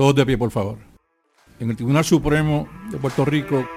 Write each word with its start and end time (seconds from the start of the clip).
Todos 0.00 0.14
de 0.14 0.24
pie, 0.24 0.38
por 0.38 0.50
favor. 0.50 0.78
En 1.58 1.68
el 1.68 1.76
Tribunal 1.76 2.06
Supremo 2.06 2.66
de 2.90 2.96
Puerto 2.96 3.22
Rico 3.26 3.68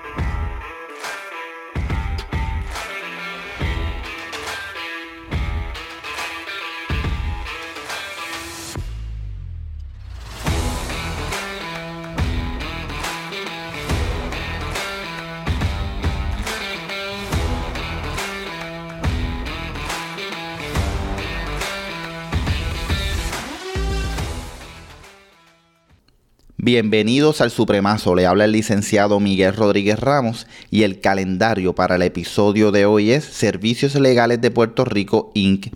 Bienvenidos 26.83 27.39
al 27.39 27.49
Supremazo, 27.49 28.13
le 28.13 28.25
habla 28.25 28.43
el 28.43 28.51
licenciado 28.51 29.21
Miguel 29.21 29.55
Rodríguez 29.55 29.97
Ramos 29.97 30.47
y 30.69 30.83
el 30.83 30.99
calendario 30.99 31.73
para 31.73 31.95
el 31.95 32.01
episodio 32.01 32.73
de 32.73 32.85
hoy 32.85 33.11
es 33.11 33.23
Servicios 33.23 33.95
Legales 33.95 34.41
de 34.41 34.51
Puerto 34.51 34.83
Rico 34.83 35.31
Inc. 35.33 35.67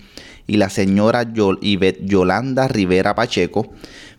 y 0.48 0.58
la 0.58 0.70
señora 0.70 1.24
Yol 1.32 1.62
Yolanda 2.02 2.68
Rivera 2.68 3.16
Pacheco 3.16 3.72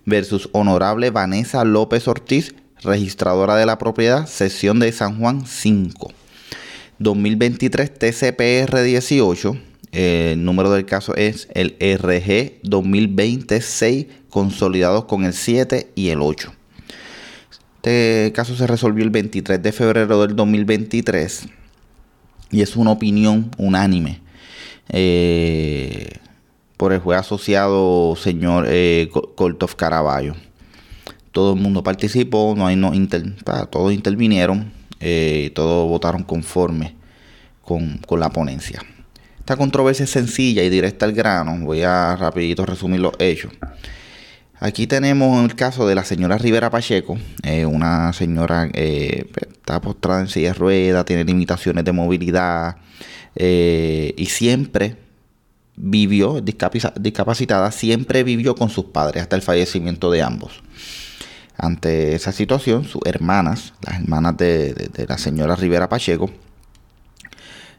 versus 0.06 0.48
Honorable 0.52 1.10
Vanessa 1.10 1.62
López 1.66 2.08
Ortiz, 2.08 2.54
registradora 2.82 3.56
de 3.56 3.66
la 3.66 3.76
propiedad, 3.76 4.26
sesión 4.26 4.78
de 4.78 4.90
San 4.90 5.18
Juan 5.18 5.44
5. 5.46 6.10
2023 7.00 7.98
TCPR 7.98 8.80
18, 8.82 9.58
el 9.92 10.42
número 10.42 10.70
del 10.70 10.86
caso 10.86 11.14
es 11.16 11.48
el 11.52 11.76
RG 11.78 12.60
2026 12.62 14.06
consolidados 14.30 15.04
con 15.04 15.26
el 15.26 15.34
7 15.34 15.90
y 15.94 16.08
el 16.08 16.22
8. 16.22 16.54
Este 17.88 18.32
caso 18.34 18.54
se 18.54 18.66
resolvió 18.66 19.02
el 19.02 19.08
23 19.08 19.62
de 19.62 19.72
febrero 19.72 20.20
del 20.20 20.36
2023 20.36 21.48
y 22.50 22.60
es 22.60 22.76
una 22.76 22.90
opinión 22.90 23.50
unánime 23.56 24.20
eh, 24.90 26.10
por 26.76 26.92
el 26.92 26.98
juez 26.98 27.20
asociado 27.20 28.14
señor 28.14 28.66
eh, 28.68 29.08
Caraballo. 29.74 30.34
Todo 31.32 31.54
el 31.54 31.60
mundo 31.60 31.82
participó, 31.82 32.54
no 32.54 32.66
hay 32.66 32.76
no 32.76 32.92
todos 33.70 33.94
intervinieron, 33.94 34.70
eh, 35.00 35.50
todos 35.54 35.88
votaron 35.88 36.24
conforme 36.24 36.94
con, 37.62 37.96
con 38.06 38.20
la 38.20 38.28
ponencia. 38.28 38.82
Esta 39.38 39.56
controversia 39.56 40.04
es 40.04 40.10
sencilla 40.10 40.62
y 40.62 40.68
directa 40.68 41.06
al 41.06 41.14
grano. 41.14 41.56
Voy 41.64 41.80
a 41.80 42.16
rapidito 42.16 42.66
resumir 42.66 43.00
los 43.00 43.14
hechos. 43.18 43.50
Aquí 44.60 44.88
tenemos 44.88 45.44
el 45.44 45.54
caso 45.54 45.86
de 45.86 45.94
la 45.94 46.04
señora 46.04 46.36
Rivera 46.36 46.68
Pacheco, 46.68 47.16
eh, 47.44 47.64
una 47.64 48.12
señora 48.12 48.68
eh, 48.72 49.30
está 49.52 49.80
postrada 49.80 50.22
en 50.22 50.28
silla 50.28 50.48
de 50.48 50.54
ruedas, 50.54 51.04
tiene 51.04 51.22
limitaciones 51.22 51.84
de 51.84 51.92
movilidad 51.92 52.76
eh, 53.36 54.14
y 54.16 54.26
siempre 54.26 54.96
vivió 55.76 56.40
discapacitada, 56.40 57.70
siempre 57.70 58.24
vivió 58.24 58.56
con 58.56 58.68
sus 58.68 58.86
padres 58.86 59.22
hasta 59.22 59.36
el 59.36 59.42
fallecimiento 59.42 60.10
de 60.10 60.22
ambos. 60.22 60.60
Ante 61.56 62.16
esa 62.16 62.32
situación, 62.32 62.84
sus 62.84 63.02
hermanas, 63.04 63.74
las 63.86 64.00
hermanas 64.00 64.36
de, 64.38 64.90
la 65.06 65.18
señora 65.18 65.54
Rivera 65.54 65.88
Pacheco, 65.88 66.30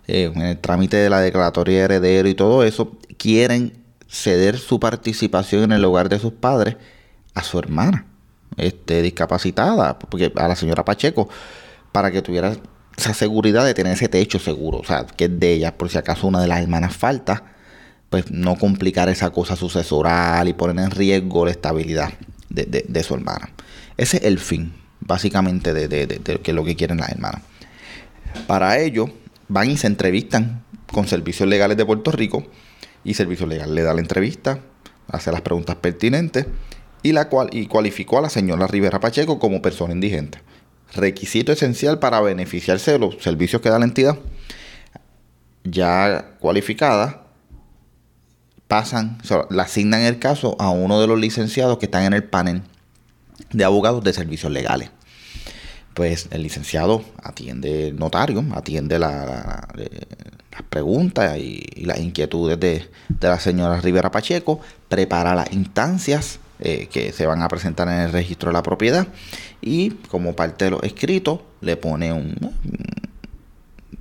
en 0.08 0.42
el 0.42 0.58
trámite 0.58 0.96
de 0.96 1.10
la 1.10 1.20
declaratoria 1.20 1.80
de 1.80 1.84
heredero 1.84 2.30
y 2.30 2.36
todo 2.36 2.64
eso, 2.64 2.98
quieren 3.18 3.79
ceder 4.10 4.58
su 4.58 4.80
participación 4.80 5.64
en 5.64 5.72
el 5.74 5.86
hogar 5.86 6.10
de 6.10 6.20
sus 6.20 6.34
padres 6.34 6.78
a 7.36 7.44
su 7.44 7.60
hermana, 7.60 8.06
este, 8.58 9.02
discapacitada, 9.02 10.00
porque 10.00 10.34
a 10.36 10.48
la 10.48 10.56
señora 10.56 10.84
Pacheco, 10.84 11.30
para 11.92 12.12
que 12.12 12.22
tuviera 12.22 12.56
esa 12.98 13.14
seguridad 13.14 13.64
de 13.66 13.74
tener 13.74 13.94
ese 13.94 14.10
techo 14.10 14.40
seguro, 14.40 14.80
o 14.80 14.84
sea, 14.84 15.06
que 15.06 15.26
es 15.26 15.40
de 15.40 15.54
ella, 15.54 15.78
por 15.78 15.90
si 15.90 15.98
acaso 15.98 16.28
una 16.28 16.42
de 16.42 16.48
las 16.48 16.60
hermanas 16.60 16.96
falta, 16.96 17.44
pues 18.10 18.32
no 18.32 18.56
complicar 18.56 19.08
esa 19.10 19.30
cosa 19.30 19.56
sucesoral 19.56 20.48
y 20.48 20.54
poner 20.54 20.84
en 20.84 20.92
riesgo 20.92 21.46
la 21.46 21.52
estabilidad 21.52 22.12
de, 22.50 23.04
su 23.04 23.14
hermana. 23.14 23.52
Ese 23.96 24.18
es 24.18 24.24
el 24.24 24.40
fin, 24.40 24.74
básicamente, 25.02 25.74
de, 25.74 25.88
de, 25.88 26.54
lo 26.54 26.66
que 26.66 26.76
quieren 26.76 26.98
las 26.98 27.10
hermanas. 27.10 27.42
Para 28.48 28.80
ello, 28.80 29.12
van 29.48 29.70
y 29.70 29.78
se 29.78 29.86
entrevistan 29.86 30.64
con 30.92 31.08
servicios 31.08 31.48
legales 31.48 31.78
de 31.78 31.86
Puerto 31.86 32.12
Rico 32.12 32.48
y 33.04 33.14
Servicio 33.14 33.46
Legal 33.46 33.74
le 33.74 33.84
da 33.84 33.94
la 33.94 34.02
entrevista, 34.02 34.60
hace 35.08 35.32
las 35.32 35.42
preguntas 35.42 35.76
pertinentes 35.78 36.46
y, 37.02 37.14
la 37.14 37.30
cual, 37.30 37.50
y 37.52 37.68
cualificó 37.68 38.20
a 38.20 38.22
la 38.22 38.30
señora 38.30 38.68
Rivera 38.68 39.00
Pacheco 39.00 39.40
como 39.40 39.62
persona 39.62 39.94
indigente. 39.94 40.42
Requisito 40.94 41.52
esencial 41.52 42.00
para 42.00 42.20
beneficiarse 42.22 42.92
de 42.92 43.00
los 43.00 43.22
servicios 43.22 43.62
que 43.62 43.70
da 43.70 43.80
la 43.80 43.86
entidad. 43.86 44.18
Ya 45.64 46.36
cualificada, 46.40 47.24
pasan, 48.68 49.20
le 49.50 49.62
asignan 49.62 50.02
el 50.02 50.20
caso 50.20 50.56
a 50.60 50.70
uno 50.70 51.00
de 51.00 51.08
los 51.08 51.20
licenciados 51.20 51.78
que 51.78 51.86
están 51.86 52.04
en 52.04 52.14
el 52.14 52.24
panel 52.24 52.64
de 53.52 53.64
abogados 53.64 54.04
de 54.04 54.14
servicios 54.14 54.52
legales 54.52 54.92
pues 55.94 56.28
el 56.32 56.44
licenciado 56.44 57.04
atiende 57.22 57.90
el 57.90 58.00
notario, 58.00 58.44
atiende 58.54 59.00
la, 59.00 59.68
las 60.52 60.62
preguntas 60.70 61.38
y, 61.38 61.86
las 61.86 62.00
inquietudes 62.00 62.60
de, 62.60 62.86
la 63.22 63.40
señora 63.40 63.82
Rivera 63.82 64.12
Pacheco, 64.12 64.60
prepara 64.88 65.36
las 65.36 65.52
instancias 65.52 66.40
eh, 66.60 66.88
que 66.92 67.12
se 67.12 67.26
van 67.26 67.42
a 67.42 67.48
presentar 67.48 67.88
en 67.88 68.02
el 68.02 68.12
registro 68.12 68.50
de 68.50 68.54
la 68.54 68.64
propiedad 68.64 69.08
y 69.62 69.92
como 70.10 70.36
parte 70.36 70.66
de 70.66 70.72
los 70.72 70.84
escritos 70.84 71.40
le 71.62 71.78
pone 71.78 72.12
un, 72.12 72.36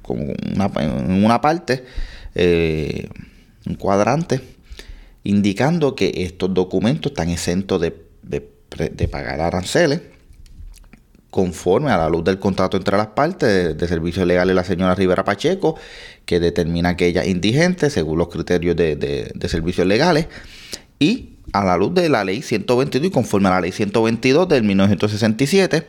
como 0.03 0.32
una, 0.55 0.66
una 0.66 1.41
parte 1.41 1.84
eh, 2.34 3.09
un 3.66 3.75
cuadrante 3.75 4.41
indicando 5.25 5.94
que 5.94 6.12
estos 6.16 6.53
documentos 6.53 7.12
están 7.12 7.28
exentos 7.28 7.81
de, 7.81 7.94
de 8.22 9.09
pagar 9.09 9.41
aranceles 9.41 10.00
conforme 11.38 11.93
a 11.93 11.97
la 11.97 12.09
luz 12.09 12.25
del 12.25 12.41
contrato 12.41 12.76
entre 12.76 12.97
las 12.97 13.06
partes 13.06 13.78
de, 13.78 13.87
servicios 13.87 14.26
legales 14.26 14.56
la 14.56 14.65
señora 14.65 14.97
Rivera 14.97 15.22
Pacheco, 15.22 15.76
que 16.25 16.41
determina 16.41 16.97
que 16.97 17.06
ella 17.06 17.22
es 17.22 17.28
indigente 17.28 17.91
según 17.91 18.19
los 18.19 18.26
criterios 18.26 18.75
de, 18.75 19.32
servicios 19.47 19.87
legales, 19.87 20.26
y 20.99 21.34
a 21.53 21.65
la 21.65 21.76
luz 21.76 21.94
de 21.94 22.09
la 22.09 22.25
ley 22.25 22.43
122 22.43 23.06
y 23.06 23.12
conforme 23.12 23.47
a 23.47 23.53
la 23.53 23.60
ley 23.60 23.71
122 23.71 24.49
del 24.49 24.65
1967, 24.65 25.87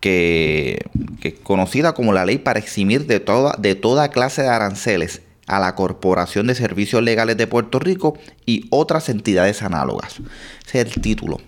que, 0.00 0.84
es 1.22 1.34
conocida 1.44 1.92
como 1.92 2.12
la 2.12 2.26
ley 2.26 2.38
para 2.38 2.58
eximir 2.58 3.06
de 3.06 3.20
toda, 3.20 3.54
de 3.60 3.76
toda 3.76 4.10
clase 4.10 4.42
de 4.42 4.48
aranceles 4.48 5.22
a 5.46 5.60
la 5.60 5.76
Corporación 5.76 6.48
de 6.48 6.56
Servicios 6.56 7.00
Legales 7.00 7.36
de 7.36 7.46
Puerto 7.46 7.78
Rico 7.78 8.18
y 8.44 8.66
otras 8.70 9.08
entidades 9.08 9.62
análogas. 9.62 10.18
Ese 10.66 10.80
es 10.80 10.96
el 10.96 11.00
título 11.00 11.40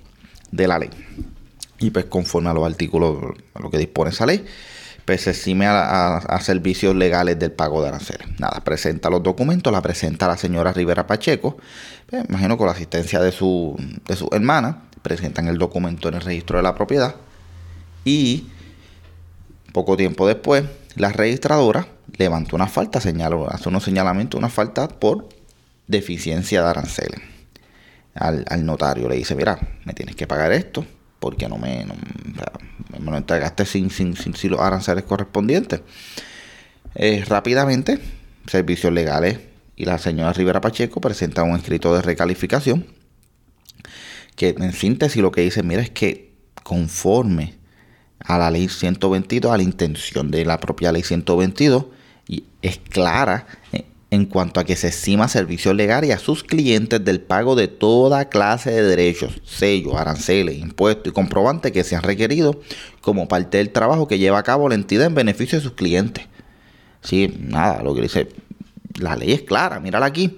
de 0.52 0.68
la 0.68 0.78
ley 0.78 0.90
y 1.82 1.90
pues 1.90 2.04
conforme 2.06 2.50
a 2.50 2.54
los 2.54 2.64
artículos, 2.64 3.34
a 3.54 3.60
lo 3.60 3.70
que 3.70 3.78
dispone 3.78 4.10
esa 4.10 4.24
ley, 4.24 4.44
pues 5.04 5.22
se 5.22 5.30
exime 5.30 5.66
a, 5.66 6.38
servicios 6.40 6.94
legales 6.94 7.38
del 7.38 7.50
pago 7.50 7.82
de 7.82 7.88
aranceles. 7.88 8.28
Nada, 8.38 8.62
presenta 8.62 9.10
los 9.10 9.22
documentos, 9.22 9.72
la 9.72 9.82
presenta 9.82 10.28
la 10.28 10.36
señora 10.36 10.72
Rivera 10.72 11.06
Pacheco, 11.06 11.56
pues, 12.08 12.24
imagino 12.28 12.56
con 12.56 12.66
la 12.66 12.72
asistencia 12.72 13.20
de 13.20 13.32
su, 13.32 13.76
de 14.06 14.16
su 14.16 14.28
hermana, 14.32 14.84
presentan 15.02 15.48
el 15.48 15.58
documento 15.58 16.08
en 16.08 16.14
el 16.14 16.20
registro 16.20 16.58
de 16.58 16.62
la 16.62 16.74
propiedad 16.74 17.16
y 18.04 18.46
poco 19.72 19.96
tiempo 19.96 20.26
después 20.28 20.64
la 20.94 21.10
registradora 21.10 21.88
levanta 22.16 22.54
una 22.54 22.68
falta, 22.68 23.00
señaló, 23.00 23.50
hace 23.50 23.68
unos 23.68 23.82
señalamientos, 23.82 24.38
una 24.38 24.50
falta 24.50 24.86
por 24.86 25.28
deficiencia 25.88 26.62
de 26.62 26.68
aranceles. 26.68 27.20
Al, 28.14 28.44
al 28.48 28.64
notario 28.64 29.08
le 29.08 29.16
dice, 29.16 29.34
mira, 29.34 29.58
me 29.84 29.94
tienes 29.94 30.14
que 30.14 30.26
pagar 30.26 30.52
esto, 30.52 30.84
porque 31.22 31.48
no 31.48 31.56
me, 31.56 31.86
me 32.98 33.10
lo 33.12 33.16
entregaste 33.16 33.64
sin, 33.64 33.90
sin, 33.90 34.16
sin, 34.16 34.50
los 34.50 34.60
aranceles 34.60 35.04
correspondientes. 35.04 35.80
Eh, 36.96 37.24
rápidamente, 37.28 38.00
servicios 38.48 38.92
legales 38.92 39.38
y 39.76 39.84
la 39.84 39.98
señora 39.98 40.32
Rivera 40.32 40.60
Pacheco 40.60 41.00
presentan 41.00 41.48
un 41.48 41.56
escrito 41.56 41.94
de 41.94 42.02
recalificación 42.02 42.84
que 44.34 44.56
en 44.58 44.72
síntesis 44.72 45.22
lo 45.22 45.30
que 45.30 45.42
dice, 45.42 45.62
mira, 45.62 45.80
es 45.82 45.90
que 45.90 46.32
conforme 46.64 47.54
a 48.18 48.36
la 48.38 48.50
ley 48.50 48.68
122, 48.68 49.52
a 49.52 49.56
la 49.56 49.62
intención 49.62 50.32
de 50.32 50.44
la 50.44 50.58
propia 50.58 50.90
ley 50.90 51.04
122, 51.04 51.86
y 52.26 52.44
es 52.62 52.78
clara 52.78 53.46
eh, 53.72 53.84
en 54.12 54.26
cuanto 54.26 54.60
a 54.60 54.64
que 54.64 54.76
se 54.76 54.88
estima 54.88 55.26
servicios 55.26 55.74
legales 55.74 56.14
a 56.14 56.18
sus 56.18 56.44
clientes 56.44 57.02
del 57.02 57.18
pago 57.18 57.54
de 57.56 57.66
toda 57.66 58.28
clase 58.28 58.70
de 58.70 58.82
derechos, 58.82 59.40
sellos, 59.42 59.94
aranceles, 59.94 60.58
impuestos 60.58 61.10
y 61.10 61.14
comprobantes 61.14 61.72
que 61.72 61.82
sean 61.82 62.02
requeridos 62.02 62.58
como 63.00 63.26
parte 63.26 63.56
del 63.56 63.70
trabajo 63.70 64.06
que 64.06 64.18
lleva 64.18 64.38
a 64.38 64.42
cabo 64.42 64.68
la 64.68 64.74
entidad 64.74 65.06
en 65.06 65.14
beneficio 65.14 65.56
de 65.56 65.64
sus 65.64 65.72
clientes. 65.72 66.26
Sí, 67.00 67.34
nada, 67.40 67.82
lo 67.82 67.94
que 67.94 68.02
dice 68.02 68.28
la 69.00 69.16
ley 69.16 69.32
es 69.32 69.42
clara, 69.44 69.80
mírala 69.80 70.04
aquí. 70.04 70.36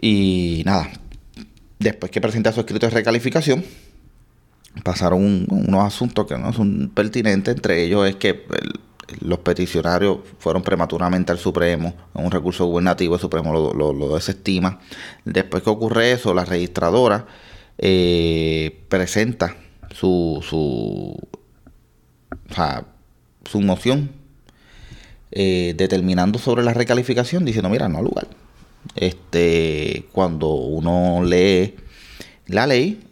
Y 0.00 0.62
nada, 0.64 0.90
después 1.78 2.10
que 2.10 2.22
presenta 2.22 2.52
su 2.52 2.60
escrito 2.60 2.86
de 2.86 2.94
recalificación, 2.94 3.66
pasaron 4.82 5.44
unos 5.50 5.84
asuntos 5.84 6.26
que 6.26 6.38
no 6.38 6.54
son 6.54 6.90
pertinentes. 6.94 7.54
Entre 7.54 7.84
ellos 7.84 8.08
es 8.08 8.16
que 8.16 8.46
los 9.20 9.38
peticionarios 9.40 10.18
fueron 10.38 10.62
prematuramente 10.62 11.32
al 11.32 11.38
Supremo, 11.38 11.94
un 12.14 12.30
recurso 12.30 12.66
gubernativo, 12.66 13.14
el 13.14 13.20
Supremo 13.20 13.72
lo, 13.72 14.14
desestima. 14.14 14.80
Después 15.24 15.62
que 15.62 15.70
ocurre 15.70 16.12
eso, 16.12 16.34
la 16.34 16.44
registradora 16.44 17.26
eh, 17.78 18.84
presenta 18.88 19.56
su, 19.94 20.42
su, 20.48 21.16
su 23.44 23.60
moción 23.60 24.10
eh, 25.30 25.74
determinando 25.76 26.38
sobre 26.38 26.62
la 26.62 26.74
recalificación, 26.74 27.44
diciendo, 27.44 27.70
mira, 27.70 27.88
no 27.88 28.02
lugar. 28.02 28.28
Este, 28.96 30.06
cuando 30.12 30.48
uno 30.48 31.24
lee 31.24 31.76
la 32.46 32.66
ley, 32.66 33.02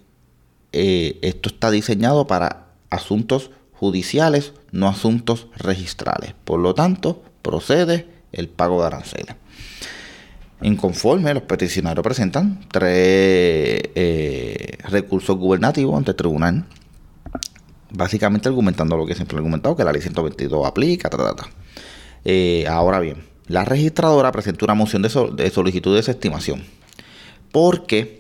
eh, 0.72 1.18
esto 1.22 1.48
está 1.48 1.70
diseñado 1.70 2.26
para 2.26 2.66
asuntos 2.90 3.50
judiciales, 3.80 4.52
no 4.72 4.88
asuntos 4.88 5.46
registrales. 5.56 6.34
Por 6.44 6.60
lo 6.60 6.74
tanto, 6.74 7.22
procede 7.40 8.06
el 8.30 8.50
pago 8.50 8.82
de 8.82 8.86
aranceles. 8.88 9.36
Inconforme, 10.60 11.32
los 11.32 11.44
peticionarios 11.44 12.04
presentan 12.04 12.60
tres 12.70 13.80
eh, 13.94 14.76
recursos 14.90 15.34
gubernativos 15.38 15.96
ante 15.96 16.10
el 16.10 16.16
tribunal, 16.18 16.66
básicamente 17.90 18.50
argumentando 18.50 18.98
lo 18.98 19.06
que 19.06 19.14
siempre 19.14 19.36
he 19.36 19.38
argumentado, 19.38 19.74
que 19.74 19.84
la 19.84 19.92
ley 19.92 20.02
122 20.02 20.66
aplica, 20.66 21.08
eh, 22.26 22.66
ahora 22.68 23.00
bien, 23.00 23.24
la 23.46 23.64
registradora 23.64 24.30
presentó 24.30 24.66
una 24.66 24.74
moción 24.74 25.00
de, 25.00 25.08
de 25.08 25.50
solicitud 25.50 25.92
de 25.92 25.96
desestimación 25.96 26.62
porque 27.52 28.19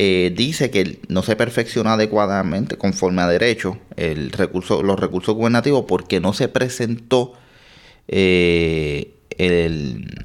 eh, 0.00 0.32
dice 0.32 0.70
que 0.70 1.00
no 1.08 1.24
se 1.24 1.34
perfecciona 1.34 1.94
adecuadamente 1.94 2.76
conforme 2.76 3.20
a 3.20 3.26
derecho 3.26 3.78
los 3.96 4.30
recursos 5.00 5.34
gubernativos 5.34 5.86
porque 5.88 6.20
no 6.20 6.32
se 6.32 6.46
presentó 6.46 7.32
eh, 8.06 9.12
el, 9.38 10.24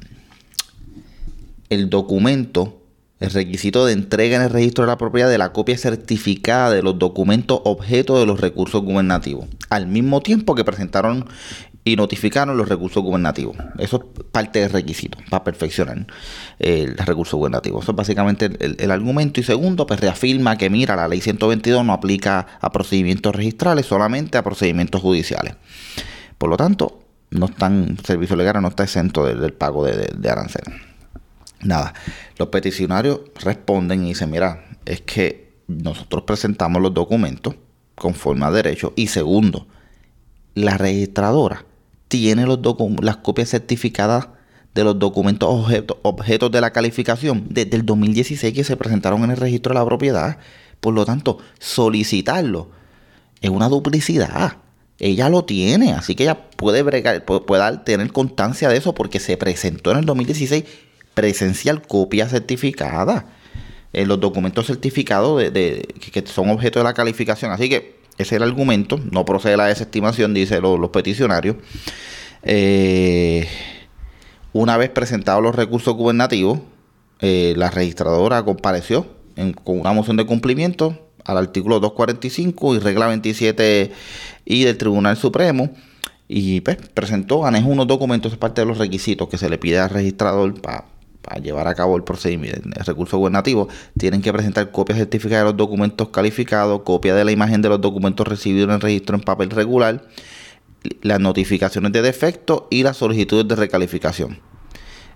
el 1.72 1.90
documento, 1.90 2.84
el 3.20 3.32
requisito 3.32 3.88
de 3.88 3.94
entrega 3.94 4.36
en 4.36 4.44
el 4.44 4.52
registro 4.52 4.84
de 4.84 4.92
la 4.92 5.00
propiedad 5.00 5.28
de 5.28 5.40
la 5.40 5.54
copia 5.54 5.76
certificada 5.76 6.70
de 6.70 6.84
los 6.84 7.00
documentos 7.00 7.60
objeto 7.64 8.20
de 8.20 8.28
los 8.28 8.40
recursos 8.40 8.84
gubernativos, 8.84 9.48
al 9.72 9.88
mismo 9.88 10.22
tiempo 10.22 10.54
que 10.54 10.64
presentaron 10.64 11.26
y 11.86 11.96
notificaron 11.96 12.56
los 12.58 12.70
recursos 12.70 13.04
gubernativos. 13.04 13.58
Eso 13.78 13.98
es 13.98 14.24
parte 14.32 14.60
del 14.60 14.70
requisito 14.70 15.18
para 15.30 15.44
perfeccionar 15.44 16.08
el 16.60 16.98
recurso 16.98 17.38
gubernativo. 17.38 17.82
Eso 17.82 17.92
es 17.92 17.98
básicamente 17.98 18.50
el, 18.60 18.92
argumento. 18.92 19.42
Y 19.42 19.44
segundo, 19.44 19.86
pues 19.86 20.00
reafirma 20.00 20.58
que, 20.58 20.70
mira, 20.70 20.96
la 20.96 21.08
ley 21.08 21.20
122 21.20 21.84
no 21.84 21.94
aplica 21.94 22.48
a 22.62 22.72
procedimientos 22.72 23.36
registrales, 23.36 23.86
solamente 23.86 24.38
a 24.38 24.44
procedimientos 24.44 25.02
judiciales. 25.02 25.56
Por 26.38 26.50
lo 26.50 26.58
tanto, 26.58 27.02
no 27.32 27.48
están, 27.48 27.98
servicio 28.06 28.36
legal 28.36 28.62
no 28.62 28.70
está 28.70 28.84
exento 28.84 29.26
del, 29.26 29.54
pago 29.54 29.86
de, 29.86 30.10
de, 30.16 30.30
arancel. 30.30 30.64
Nada, 31.62 31.94
los 32.38 32.50
peticionarios 32.50 33.22
responden 33.44 34.06
y 34.06 34.10
dicen, 34.10 34.30
mira, 34.30 34.66
es 34.86 35.02
que 35.02 35.54
nosotros 35.68 36.24
presentamos 36.24 36.82
los 36.82 36.94
documentos 36.94 37.56
conforme 37.96 38.46
a 38.46 38.52
derecho. 38.52 38.94
Y 38.96 39.08
segundo, 39.08 39.68
la 40.56 40.78
registradora 40.78 41.66
tiene 42.14 42.46
los 42.46 42.60
las 43.02 43.18
copias 43.18 43.50
certificadas 43.50 44.28
de 44.76 44.84
los 44.84 45.00
documentos 45.00 45.50
objetos 46.04 46.52
de 46.52 46.62
la 46.62 46.72
calificación 46.72 47.48
desde 47.50 47.76
el 47.76 47.88
2016 47.88 48.54
que 48.54 48.64
se 48.64 48.78
presentaron 48.78 49.24
en 49.24 49.32
el 49.32 49.38
registro 49.38 49.74
de 49.74 49.80
la 49.80 49.86
propiedad. 49.86 50.38
Por 50.80 50.94
lo 50.94 51.06
tanto, 51.06 51.40
solicitarlo 51.58 52.70
es 53.42 53.50
una 53.50 53.68
duplicidad. 53.68 54.58
Ella 55.00 55.28
lo 55.28 55.44
tiene, 55.44 55.94
así 55.94 56.14
que 56.14 56.22
ella 56.22 56.50
puede, 56.56 56.84
bregar, 56.84 57.26
puede, 57.26 57.78
tener 57.80 58.12
constancia 58.12 58.70
de 58.70 58.78
eso 58.78 58.94
porque 58.94 59.20
se 59.20 59.36
presentó 59.36 59.90
en 59.90 59.98
el 59.98 60.06
2016 60.06 60.66
presencial 61.16 61.82
copia 61.82 62.30
certificada. 62.30 63.26
En 63.92 64.08
los 64.08 64.20
documentos 64.20 64.68
certificados 64.68 65.52
de, 65.52 65.88
que 66.12 66.28
son 66.28 66.52
objeto 66.52 66.78
de 66.78 66.84
la 66.84 66.94
calificación. 66.94 67.52
Así 67.52 67.70
que 67.70 68.03
ese 68.18 68.24
es 68.24 68.32
el 68.34 68.44
argumento. 68.44 69.00
No 69.12 69.26
procede 69.26 69.58
la 69.58 69.66
desestimación, 69.66 70.34
dice 70.34 70.62
los 70.62 70.90
peticionarios. 70.90 71.56
Eh, 72.44 73.48
una 74.52 74.78
vez 74.78 74.90
presentados 74.90 75.42
los 75.42 75.56
recursos 75.56 75.96
gubernativos, 75.96 76.60
eh, 77.20 77.54
la 77.58 77.72
registradora 77.72 78.44
compareció 78.44 79.08
con 79.64 79.80
una 79.80 79.94
moción 79.94 80.18
de 80.18 80.26
cumplimiento 80.26 81.00
al 81.26 81.38
artículo 81.38 81.80
245 81.80 82.76
y 82.76 82.80
regla 82.80 83.08
27 83.08 83.92
y 84.46 84.64
del 84.64 84.78
Tribunal 84.78 85.18
Supremo 85.18 85.72
y 86.28 86.62
pues, 86.62 86.78
presentó, 86.94 87.46
anexó 87.46 87.70
unos 87.70 87.88
documentos, 87.88 88.32
es 88.32 88.38
parte 88.38 88.62
de 88.62 88.68
los 88.68 88.78
requisitos 88.78 89.28
que 89.30 89.38
se 89.38 89.50
le 89.50 89.58
pide 89.58 89.80
al 89.80 89.90
registrador 89.90 90.60
para 90.62 90.86
para 91.24 91.42
llevar 91.42 91.68
a 91.68 91.74
cabo 91.74 91.96
el 91.96 92.04
procedimiento, 92.04 92.70
el 92.78 92.86
recurso 92.86 93.18
gubernativo, 93.18 93.70
tienen 93.98 94.22
que 94.22 94.32
presentar 94.32 94.72
copias 94.72 95.00
certificadas 95.00 95.46
de 95.46 95.52
los 95.52 95.58
documentos 95.58 96.10
calificados, 96.10 96.82
copia 96.84 97.16
de 97.16 97.24
la 97.24 97.32
imagen 97.32 97.62
de 97.62 97.70
los 97.70 97.82
documentos 97.82 98.28
recibidos 98.28 98.68
en 98.68 98.76
el 98.76 98.82
registro 98.82 99.16
en 99.16 99.22
papel 99.22 99.50
regular, 99.50 100.06
las 101.02 101.20
notificaciones 101.22 101.94
de 101.94 102.02
defecto 102.02 102.68
y 102.70 102.84
las 102.84 102.98
solicitudes 102.98 103.48
de 103.48 103.56
recalificación. 103.56 104.40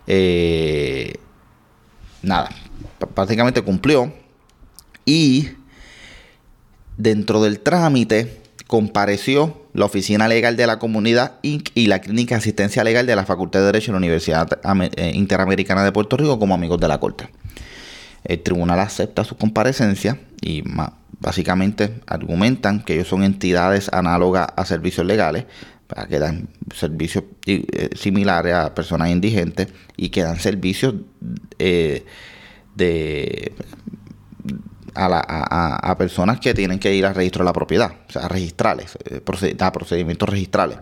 Eh, 0.07 1.15
nada, 2.21 2.49
prácticamente 3.13 3.61
cumplió. 3.61 4.13
Y 5.05 5.49
dentro 6.97 7.41
del 7.41 7.59
trámite 7.59 8.41
compareció 8.65 9.66
la 9.77 9.85
Oficina 9.85 10.27
Legal 10.27 10.57
de 10.57 10.65
la 10.65 10.79
Comunidad 10.79 11.33
Inc. 11.43 11.69
y 11.75 11.85
la 11.85 12.01
Clínica 12.01 12.33
de 12.33 12.39
Asistencia 12.39 12.83
Legal 12.83 13.05
de 13.05 13.15
la 13.15 13.25
Facultad 13.25 13.59
de 13.59 13.67
Derecho 13.67 13.91
de 13.91 13.93
la 13.93 13.97
Universidad 13.99 14.59
eh, 14.95 15.11
Interamericana 15.13 15.83
de 15.83 15.91
Puerto 15.91 16.17
Rico 16.17 16.39
como 16.39 16.55
amigos 16.55 16.79
de 16.79 16.87
la 16.87 16.99
Corte. 16.99 17.29
El 18.23 18.41
tribunal 18.41 18.79
acepta 18.79 19.23
su 19.23 19.37
comparecencia 19.37 20.19
y 20.41 20.63
básicamente 21.19 22.01
argumentan 22.07 22.83
que 22.83 22.95
ellos 22.95 23.07
son 23.07 23.21
entidades 23.21 23.89
análogas 23.93 24.47
a 24.55 24.65
servicios 24.65 25.05
legales, 25.05 25.45
que 26.09 26.17
dan 26.17 26.49
servicios 26.75 27.25
eh, 27.45 27.91
similares 27.95 28.55
a 28.55 28.73
personas 28.73 29.11
indigentes 29.11 29.67
y 29.95 30.09
que 30.09 30.23
dan 30.23 30.39
servicios 30.39 30.95
eh, 31.59 32.03
de 32.75 33.53
a, 34.97 35.95
personas 35.97 36.39
que 36.39 36.53
tienen 36.53 36.79
que 36.79 36.93
ir 36.93 37.05
al 37.05 37.15
registro 37.15 37.43
de 37.43 37.45
la 37.45 37.53
propiedad, 37.53 37.91
o 38.07 38.11
sea, 38.11 38.23
a 38.23 38.27
registrales, 38.27 38.97
eh, 39.05 39.21
procedimientos 39.21 40.27
registrales. 40.27 40.77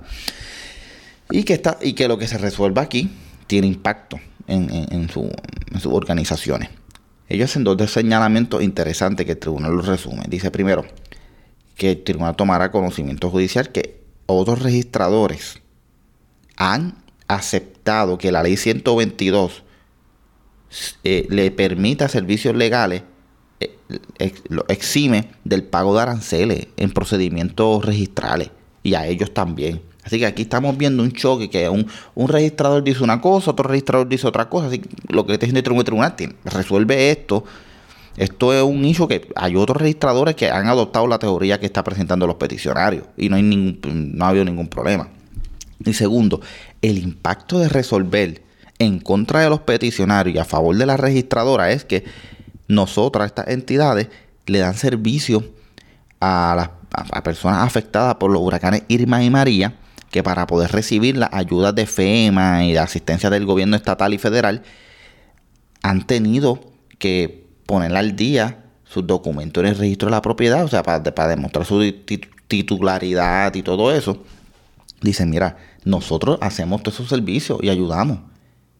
Y 1.30 1.44
que, 1.44 1.54
está, 1.54 1.78
y 1.82 1.94
que 1.94 2.08
lo 2.08 2.18
que 2.18 2.28
se 2.28 2.38
resuelva 2.38 2.84
aquí 2.84 3.10
tiene 3.48 3.68
impacto 3.68 4.20
en, 4.48 5.10
sus 5.10 5.28
organizaciones. 5.86 6.70
Ellos 7.28 7.50
hacen 7.50 7.64
dos 7.64 7.92
señalamientos 7.92 8.62
interesantes 8.62 9.26
que 9.26 9.34
el 9.34 9.40
tribunal 9.40 9.74
los 9.74 9.88
resume. 9.88 10.24
Dice 10.28 10.52
primero 10.52 10.86
que 11.76 11.92
el 11.92 12.04
tribunal 12.04 12.36
tomará 12.36 12.72
conocimiento 12.72 13.30
judicial 13.32 13.72
que 13.72 14.02
otros 14.28 14.62
registradores 14.62 15.62
han 16.56 16.96
aceptado 17.28 18.18
que 18.18 18.32
la 18.32 18.44
ley 18.44 18.56
122 18.56 19.64
eh, 21.04 21.26
le 21.30 21.52
permita 21.52 22.08
servicios 22.08 22.56
legales 22.56 23.04
lo 24.50 24.66
exime 24.68 25.30
del 25.44 25.64
pago 25.64 25.96
de 25.96 26.02
aranceles 26.02 26.68
en 26.78 26.92
procedimientos 26.92 27.86
registrales 27.86 28.50
y 28.84 28.96
a 28.96 29.08
ellos 29.08 29.34
también. 29.34 29.82
Así 30.04 30.20
que 30.20 30.28
aquí 30.28 30.44
estamos 30.44 30.78
viendo 30.78 31.02
un 31.02 31.12
choque 31.12 31.50
que 31.50 31.68
un, 31.68 31.88
un 32.14 32.28
registrador 32.28 32.84
dice 32.84 33.04
una 33.04 33.22
cosa, 33.22 33.52
otro 33.52 33.68
registrador 33.68 34.08
dice 34.08 34.28
otra 34.28 34.50
cosa. 34.50 34.68
Así 34.68 34.80
que 34.80 34.90
lo 35.08 35.26
que 35.26 35.34
está 35.34 35.48
diciendo 35.48 35.72
el 35.72 35.84
tribunal 35.84 36.16
resuelve 36.46 37.10
esto. 37.12 37.44
Esto 38.16 38.54
es 38.54 38.64
un 38.64 38.86
hecho 38.86 39.08
que 39.08 39.28
hay 39.36 39.56
otros 39.56 39.78
registradores 39.78 40.36
que 40.36 40.50
han 40.50 40.68
adoptado 40.68 41.08
la 41.08 41.20
teoría 41.20 41.60
que 41.60 41.66
está 41.66 41.84
presentando 41.84 42.28
los 42.28 42.38
peticionarios 42.38 43.04
y 43.18 43.28
no, 43.28 43.36
hay 43.36 43.42
ningún, 43.42 44.16
no 44.16 44.26
ha 44.26 44.30
habido 44.30 44.46
ningún 44.46 44.70
problema. 44.70 45.10
Y 45.84 45.94
segundo, 45.94 46.40
el 46.82 46.98
impacto 46.98 47.60
de 47.60 47.68
resolver 47.68 48.42
en 48.80 49.00
contra 49.00 49.42
de 49.42 49.50
los 49.50 49.62
peticionarios 49.62 50.36
y 50.36 50.40
a 50.40 50.46
favor 50.46 50.78
de 50.78 50.86
la 50.86 50.98
registradora 50.98 51.72
es 51.72 51.84
que 51.84 52.06
nosotras, 52.68 53.28
estas 53.28 53.48
entidades, 53.50 54.10
le 54.46 54.60
dan 54.60 54.76
servicio 54.76 55.44
a 56.20 56.56
las 57.14 57.22
personas 57.22 57.66
afectadas 57.66 58.16
por 58.16 58.32
los 58.32 58.42
huracanes 58.42 58.84
Irma 58.88 59.24
y 59.24 59.30
María, 59.30 59.76
que 60.12 60.24
para 60.24 60.48
poder 60.48 60.72
recibir 60.72 61.18
las 61.18 61.34
ayudas 61.34 61.76
de 61.76 61.86
FEMA 61.86 62.66
y 62.66 62.74
de 62.74 62.80
asistencia 62.80 63.30
del 63.30 63.46
gobierno 63.46 63.76
estatal 63.76 64.14
y 64.14 64.18
federal, 64.18 64.64
han 65.82 66.08
tenido 66.08 66.60
que 66.98 67.48
poner 67.66 67.96
al 67.96 68.16
día 68.16 68.64
sus 68.86 69.06
documentos 69.06 69.64
en 69.64 69.72
el 69.72 69.78
registro 69.78 70.08
de 70.08 70.12
la 70.12 70.22
propiedad, 70.22 70.64
o 70.64 70.68
sea, 70.68 70.84
para, 70.84 71.04
para 71.04 71.30
demostrar 71.30 71.66
su 71.66 71.84
titularidad 72.48 73.54
y 73.56 73.62
todo 73.62 73.94
eso. 73.94 74.24
Dicen, 75.02 75.30
mira, 75.30 75.58
nosotros 75.84 76.38
hacemos 76.42 76.82
todos 76.82 76.96
esos 76.96 77.10
servicios 77.10 77.60
y 77.62 77.70
ayudamos. 77.70 78.20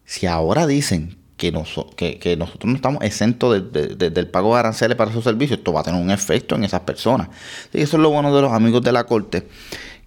Si 0.06 0.26
ahora 0.26 0.68
dicen 0.68 1.18
que, 1.38 1.52
nosotros 1.52 2.66
no 2.66 2.76
estamos 2.76 3.04
exentos 3.04 3.72
del 3.72 4.28
pago 4.28 4.54
de 4.54 4.60
aranceles 4.60 4.96
para 4.96 5.12
esos 5.12 5.24
servicios, 5.24 5.60
esto 5.60 5.74
va 5.74 5.82
a 5.82 5.84
tener 5.84 6.02
un 6.02 6.12
efecto 6.12 6.56
en 6.56 6.64
esas 6.64 6.82
personas. 6.82 7.30
Y 7.74 7.82
eso 7.82 7.98
es 7.98 8.04
lo 8.04 8.10
bueno 8.10 8.36
de 8.36 8.42
los 8.42 8.52
amigos 8.52 8.82
de 8.84 8.92
la 8.92 9.04
corte, 9.06 9.48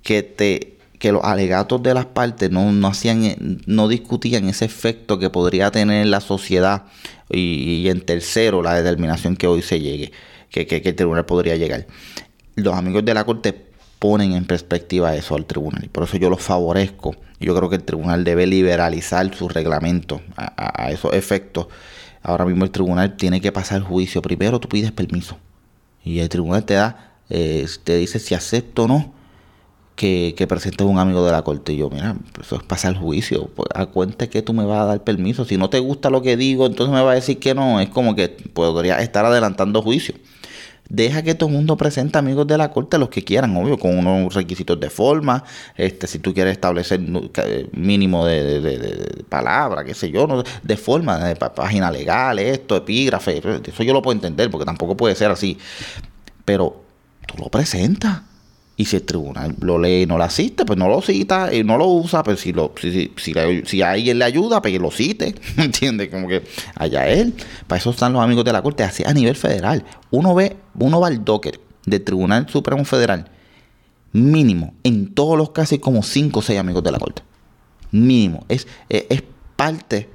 que 0.03 1.13
los 1.13 1.25
alegatos 1.25 1.83
de 1.83 1.95
las 1.95 2.07
partes 2.07 2.51
no, 2.51 3.89
discutían 3.89 4.49
ese 4.49 4.65
efecto 4.65 5.19
que 5.19 5.31
podría 5.31 5.71
tener 5.71 6.03
en 6.03 6.11
la 6.11 6.21
sociedad 6.21 6.85
y, 7.31 7.89
en 7.89 8.01
tercero 8.01 8.63
la 8.63 8.75
determinación 8.75 9.37
que 9.37 9.47
hoy 9.47 9.63
se 9.63 9.81
llegue 9.81 10.13
que, 10.51 10.67
que 10.67 10.83
el 10.83 10.95
tribunal 10.95 11.27
podría 11.27 11.57
llegar 11.57 11.87
los 12.55 12.75
amigos 12.75 13.05
de 13.05 13.15
la 13.15 13.25
corte 13.25 13.68
ponen 13.99 14.33
en 14.33 14.45
perspectiva 14.45 15.15
eso 15.15 15.35
al 15.35 15.47
tribunal. 15.47 15.85
Y 15.85 15.89
por 15.89 16.05
eso 16.05 16.17
yo 16.17 16.31
los 16.31 16.43
favorezco. 16.43 17.17
Yo 17.41 17.55
creo 17.55 17.69
que 17.69 17.77
el 17.77 17.85
tribunal 17.85 18.25
debe 18.25 18.47
liberalizar 18.47 19.35
su 19.35 19.49
reglamento 19.49 20.21
a, 20.37 20.91
esos 20.91 21.13
efectos. 21.13 21.69
Ahora 22.23 22.45
mismo 22.45 22.65
el 22.65 22.71
tribunal 22.71 23.17
tiene 23.17 23.41
que 23.41 23.53
pasar 23.53 23.81
juicio. 23.83 24.23
Primero 24.23 24.59
tú 24.61 24.69
pides 24.69 24.93
permiso. 24.93 25.37
Y 26.05 26.21
el 26.21 26.29
tribunal 26.29 26.65
te 26.65 26.75
da, 26.75 27.13
eh, 27.31 27.67
te 27.85 27.97
dice 27.97 28.19
si 28.19 28.35
acepto 28.35 28.85
o 28.85 28.89
no 28.89 29.13
que, 29.99 30.35
que 30.37 30.47
presentes 30.47 30.87
un 30.87 30.99
amigo 30.99 31.25
de 31.25 31.33
la 31.33 31.43
corte. 31.43 31.73
Y 31.73 31.79
yo, 31.79 31.91
mira, 31.91 32.17
eso 32.41 32.57
es 32.57 32.63
pasar 32.63 32.97
juicio. 32.97 33.51
Pues, 33.55 33.69
a 33.75 33.87
cuenta 33.87 34.29
que 34.29 34.43
tú 34.43 34.53
me 34.53 34.65
vas 34.65 34.81
a 34.81 34.85
dar 34.85 35.05
permiso. 35.05 35.45
Si 35.45 35.57
no 35.57 35.71
te 35.71 35.81
gusta 35.81 36.09
lo 36.11 36.23
que 36.23 36.37
digo, 36.37 36.67
entonces 36.67 36.95
me 36.95 37.03
va 37.03 37.13
a 37.13 37.15
decir 37.15 37.39
que 37.39 37.55
no. 37.55 37.81
Es 37.81 37.89
como 37.89 38.15
que 38.15 38.29
podría 38.29 39.01
estar 39.01 39.25
adelantando 39.25 39.83
juicio. 39.83 40.15
Deja 40.89 41.23
que 41.23 41.35
todo 41.35 41.51
el 41.51 41.55
mundo 41.55 41.77
presente 41.77 42.17
amigos 42.17 42.47
de 42.47 42.57
la 42.57 42.71
corte, 42.71 42.97
los 42.97 43.11
que 43.11 43.23
quieran, 43.23 43.55
obvio, 43.57 43.79
con 43.79 43.99
unos 43.99 44.33
requisitos 44.35 44.81
de 44.81 44.89
forma. 44.89 45.45
Este, 45.77 46.07
si 46.07 46.19
tú 46.19 46.33
quieres 46.33 46.53
establecer 46.53 47.01
mínimo 47.73 48.25
de, 48.25 48.61
de, 48.61 49.25
palabra, 49.29 49.85
qué 49.85 49.93
sé 49.93 50.11
yo, 50.11 50.27
no, 50.27 50.43
de 50.63 50.77
forma, 50.79 51.19
de 51.19 51.37
página 51.37 51.91
legal, 51.91 52.39
esto, 52.39 52.77
epígrafe, 52.77 53.43
eso 53.67 53.83
yo 53.83 53.93
lo 53.93 54.01
puedo 54.01 54.17
entender, 54.17 54.51
porque 54.51 54.65
tampoco 54.65 54.97
puede 54.97 55.15
ser 55.15 55.31
así. 55.31 55.59
Pero 56.47 56.83
tú 57.27 57.43
lo 57.43 57.51
presentas. 57.51 58.28
Y 58.81 58.85
si 58.85 58.95
el 58.95 59.03
tribunal 59.03 59.57
lo 59.61 59.77
lee 59.77 60.03
y 60.03 60.07
no 60.07 60.19
lo 60.19 60.23
asiste, 60.23 60.65
pues 60.65 60.79
no 60.79 60.87
lo 60.89 61.03
cita 61.03 61.53
y 61.53 61.65
no 61.65 61.77
lo 61.77 61.89
usa. 61.89 62.23
Pues 62.23 62.39
si, 62.39 62.53
lo, 62.53 62.73
si, 62.81 63.11
si, 63.17 63.35
si, 63.65 63.83
a 63.83 63.91
alguien 63.91 64.21
le 64.21 64.25
ayuda, 64.25 64.63
pues 64.63 64.73
que 64.73 64.79
lo 64.79 64.93
cite. 64.93 65.35
¿Me 65.57 65.65
entiendes? 65.65 66.11
Como 66.11 66.29
que 66.29 66.45
allá 66.77 67.09
él. 67.09 67.35
Para 67.67 67.81
eso 67.81 67.91
están 67.91 68.13
los 68.13 68.23
amigos 68.23 68.45
de 68.45 68.53
la 68.53 68.63
Corte, 68.63 68.85
así 68.85 69.03
a 69.05 69.13
nivel 69.13 69.35
federal. 69.35 69.85
Uno 70.13 70.33
ve, 70.33 70.57
uno 70.79 71.01
va 71.01 71.09
al 71.09 71.25
docker 71.25 71.59
del 71.87 72.05
Tribunal 72.05 72.49
Supremo 72.49 72.85
Federal. 72.85 73.29
Mínimo, 74.13 74.75
en 74.85 75.13
todos 75.13 75.37
los 75.37 75.51
casos 75.51 75.81
como 75.81 76.05
5 76.05 76.39
o 76.39 76.43
6 76.43 76.61
amigos 76.61 76.85
de 76.85 76.93
la 76.93 77.01
Corte. 77.01 77.23
Mínimo. 77.91 78.47
Es, 78.49 78.69
es, 78.89 79.23
parte 79.57 80.09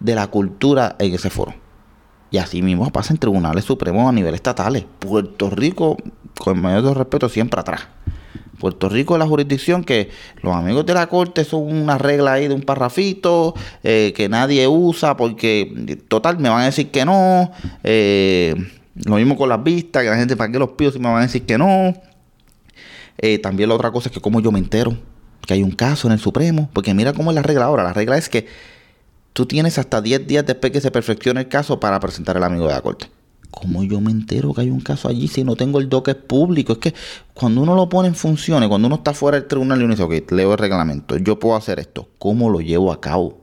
de 0.00 0.14
la 0.14 0.26
cultura 0.26 0.96
en 0.98 1.14
ese 1.14 1.30
foro. 1.30 1.54
Y 2.30 2.36
así 2.36 2.60
mismo 2.60 2.90
pasa 2.92 3.14
en 3.14 3.18
tribunales 3.18 3.64
supremos 3.64 4.06
a 4.06 4.12
nivel 4.12 4.34
estatales. 4.34 4.84
Puerto 4.98 5.48
Rico, 5.48 5.96
con 6.38 6.60
mayor 6.60 6.96
respeto, 6.96 7.28
siempre 7.28 7.60
atrás. 7.60 7.88
Puerto 8.58 8.88
Rico 8.88 9.16
es 9.16 9.18
la 9.18 9.26
jurisdicción 9.26 9.82
que 9.82 10.10
los 10.40 10.54
amigos 10.54 10.86
de 10.86 10.94
la 10.94 11.08
corte 11.08 11.44
son 11.44 11.62
una 11.62 11.98
regla 11.98 12.34
ahí 12.34 12.46
de 12.46 12.54
un 12.54 12.62
parrafito 12.62 13.54
eh, 13.82 14.12
que 14.14 14.28
nadie 14.28 14.68
usa 14.68 15.16
porque 15.16 15.98
total 16.06 16.38
me 16.38 16.48
van 16.48 16.60
a 16.60 16.64
decir 16.66 16.92
que 16.92 17.04
no. 17.04 17.50
Eh, 17.82 18.54
lo 19.04 19.16
mismo 19.16 19.36
con 19.36 19.48
las 19.48 19.62
vistas, 19.64 20.04
que 20.04 20.10
la 20.10 20.16
gente 20.16 20.36
para 20.36 20.52
qué 20.52 20.60
los 20.60 20.70
pido 20.70 20.92
si 20.92 21.00
me 21.00 21.08
van 21.08 21.18
a 21.18 21.22
decir 21.22 21.44
que 21.44 21.58
no. 21.58 21.92
Eh, 23.18 23.38
también 23.38 23.68
la 23.68 23.74
otra 23.74 23.90
cosa 23.90 24.08
es 24.08 24.14
que 24.14 24.20
como 24.20 24.40
yo 24.40 24.52
me 24.52 24.60
entero 24.60 24.96
que 25.44 25.54
hay 25.54 25.62
un 25.64 25.72
caso 25.72 26.06
en 26.06 26.12
el 26.12 26.20
Supremo, 26.20 26.70
porque 26.72 26.94
mira 26.94 27.12
cómo 27.12 27.32
es 27.32 27.34
la 27.34 27.42
regla 27.42 27.64
ahora. 27.64 27.82
La 27.82 27.92
regla 27.92 28.16
es 28.16 28.28
que 28.28 28.46
tú 29.32 29.46
tienes 29.46 29.78
hasta 29.78 30.00
10 30.00 30.26
días 30.26 30.46
después 30.46 30.72
que 30.72 30.80
se 30.80 30.92
perfeccione 30.92 31.40
el 31.40 31.48
caso 31.48 31.80
para 31.80 31.98
presentar 31.98 32.36
al 32.36 32.44
amigo 32.44 32.68
de 32.68 32.74
la 32.74 32.80
corte. 32.80 33.10
¿Cómo 33.52 33.84
yo 33.84 34.00
me 34.00 34.10
entero 34.10 34.54
que 34.54 34.62
hay 34.62 34.70
un 34.70 34.80
caso 34.80 35.08
allí 35.08 35.28
si 35.28 35.44
no 35.44 35.56
tengo 35.56 35.78
el 35.78 35.90
doque 35.90 36.14
público? 36.14 36.72
Es 36.72 36.78
que 36.78 36.94
cuando 37.34 37.60
uno 37.60 37.74
lo 37.74 37.86
pone 37.88 38.08
en 38.08 38.14
funciones, 38.14 38.68
cuando 38.68 38.86
uno 38.86 38.96
está 38.96 39.12
fuera 39.12 39.38
del 39.38 39.46
tribunal 39.46 39.78
y 39.78 39.84
uno 39.84 39.92
dice, 39.92 40.02
ok, 40.02 40.32
leo 40.32 40.52
el 40.52 40.58
reglamento, 40.58 41.18
yo 41.18 41.38
puedo 41.38 41.54
hacer 41.54 41.78
esto, 41.78 42.08
¿cómo 42.18 42.48
lo 42.48 42.60
llevo 42.60 42.90
a 42.90 43.00
cabo? 43.00 43.42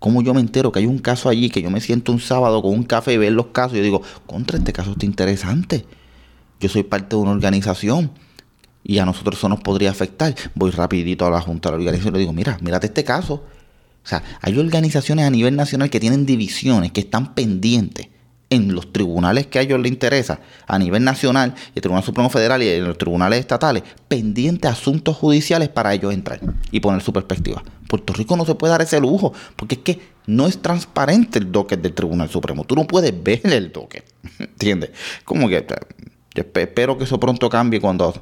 ¿Cómo 0.00 0.22
yo 0.22 0.34
me 0.34 0.40
entero 0.40 0.72
que 0.72 0.80
hay 0.80 0.86
un 0.86 0.98
caso 0.98 1.28
allí, 1.28 1.50
que 1.50 1.62
yo 1.62 1.70
me 1.70 1.80
siento 1.80 2.10
un 2.10 2.18
sábado 2.18 2.60
con 2.60 2.72
un 2.72 2.82
café 2.82 3.12
y 3.12 3.16
ver 3.16 3.32
los 3.32 3.46
casos 3.46 3.74
y 3.74 3.76
yo 3.76 3.84
digo, 3.84 4.02
contra 4.26 4.58
este 4.58 4.72
caso 4.72 4.90
está 4.90 5.06
interesante? 5.06 5.86
Yo 6.58 6.68
soy 6.68 6.82
parte 6.82 7.14
de 7.14 7.22
una 7.22 7.30
organización 7.30 8.10
y 8.82 8.98
a 8.98 9.06
nosotros 9.06 9.38
eso 9.38 9.48
nos 9.48 9.60
podría 9.60 9.92
afectar. 9.92 10.34
Voy 10.56 10.72
rapidito 10.72 11.24
a 11.24 11.30
la 11.30 11.40
junta 11.40 11.70
de 11.70 11.76
la 11.76 11.78
organización 11.78 12.14
y 12.14 12.18
le 12.18 12.20
digo, 12.22 12.32
mira, 12.32 12.58
mírate 12.60 12.88
este 12.88 13.04
caso. 13.04 13.34
O 14.04 14.08
sea, 14.08 14.24
hay 14.40 14.58
organizaciones 14.58 15.24
a 15.24 15.30
nivel 15.30 15.54
nacional 15.54 15.90
que 15.90 16.00
tienen 16.00 16.26
divisiones, 16.26 16.90
que 16.90 17.02
están 17.02 17.34
pendientes 17.34 18.08
en 18.52 18.74
los 18.74 18.92
tribunales 18.92 19.46
que 19.46 19.58
a 19.58 19.62
ellos 19.62 19.80
les 19.80 19.90
interesa, 19.90 20.40
a 20.66 20.78
nivel 20.78 21.02
nacional, 21.02 21.54
el 21.74 21.80
Tribunal 21.80 22.04
Supremo 22.04 22.28
Federal 22.28 22.62
y 22.62 22.68
en 22.68 22.84
los 22.84 22.98
tribunales 22.98 23.40
estatales, 23.40 23.82
pendientes 24.08 24.70
asuntos 24.70 25.16
judiciales 25.16 25.70
para 25.70 25.94
ellos 25.94 26.12
entrar 26.12 26.38
y 26.70 26.80
poner 26.80 27.00
su 27.00 27.14
perspectiva. 27.14 27.62
Puerto 27.88 28.12
Rico 28.12 28.36
no 28.36 28.44
se 28.44 28.54
puede 28.54 28.72
dar 28.72 28.82
ese 28.82 29.00
lujo, 29.00 29.32
porque 29.56 29.76
es 29.76 29.80
que 29.80 30.00
no 30.26 30.46
es 30.46 30.60
transparente 30.60 31.38
el 31.38 31.50
docket 31.50 31.80
del 31.80 31.94
Tribunal 31.94 32.28
Supremo. 32.28 32.64
Tú 32.64 32.74
no 32.74 32.86
puedes 32.86 33.14
ver 33.22 33.40
el 33.44 33.72
docket, 33.72 34.04
¿entiendes? 34.38 34.90
Como 35.24 35.48
que 35.48 35.66
yo 36.34 36.44
espero 36.54 36.98
que 36.98 37.04
eso 37.04 37.18
pronto 37.18 37.48
cambie 37.48 37.80
cuando 37.80 38.14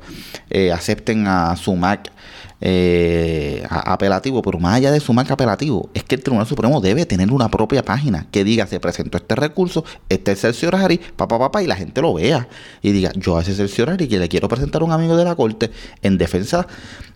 eh, 0.49 0.71
acepten 0.71 1.27
a 1.27 1.57
SUMAC 1.57 2.13
eh, 2.61 3.67
apelativo, 3.71 4.43
pero 4.43 4.59
más 4.59 4.75
allá 4.77 4.91
de 4.91 5.01
su 5.01 5.13
marca 5.13 5.35
apelativo, 5.35 5.89
es 5.95 6.05
que 6.05 6.17
el 6.17 6.23
Tribunal 6.23 6.47
Supremo 6.47 6.81
debe 6.81 7.07
tener 7.07 7.33
una 7.33 7.51
propia 7.51 7.83
página 7.83 8.27
que 8.31 8.45
diga, 8.45 8.67
se 8.67 8.81
presentó 8.81 9.17
este 9.17 9.35
recurso, 9.35 9.85
este 10.09 10.33
es 10.33 10.45
el 10.45 10.53
cerciorari, 10.53 11.01
papá, 11.17 11.39
papá, 11.39 11.63
y 11.63 11.67
la 11.67 11.77
gente 11.77 12.03
lo 12.03 12.15
vea 12.15 12.49
y 12.83 12.93
diga, 12.93 13.13
yo 13.15 13.39
a 13.39 13.43
ese 13.43 13.55
cerciorari 13.55 14.09
que 14.09 14.19
le 14.19 14.29
quiero 14.29 14.49
presentar 14.49 14.83
a 14.83 14.85
un 14.85 14.93
amigo 14.93 15.17
de 15.17 15.25
la 15.25 15.35
corte 15.35 15.71
en 16.03 16.19
defensa 16.19 16.67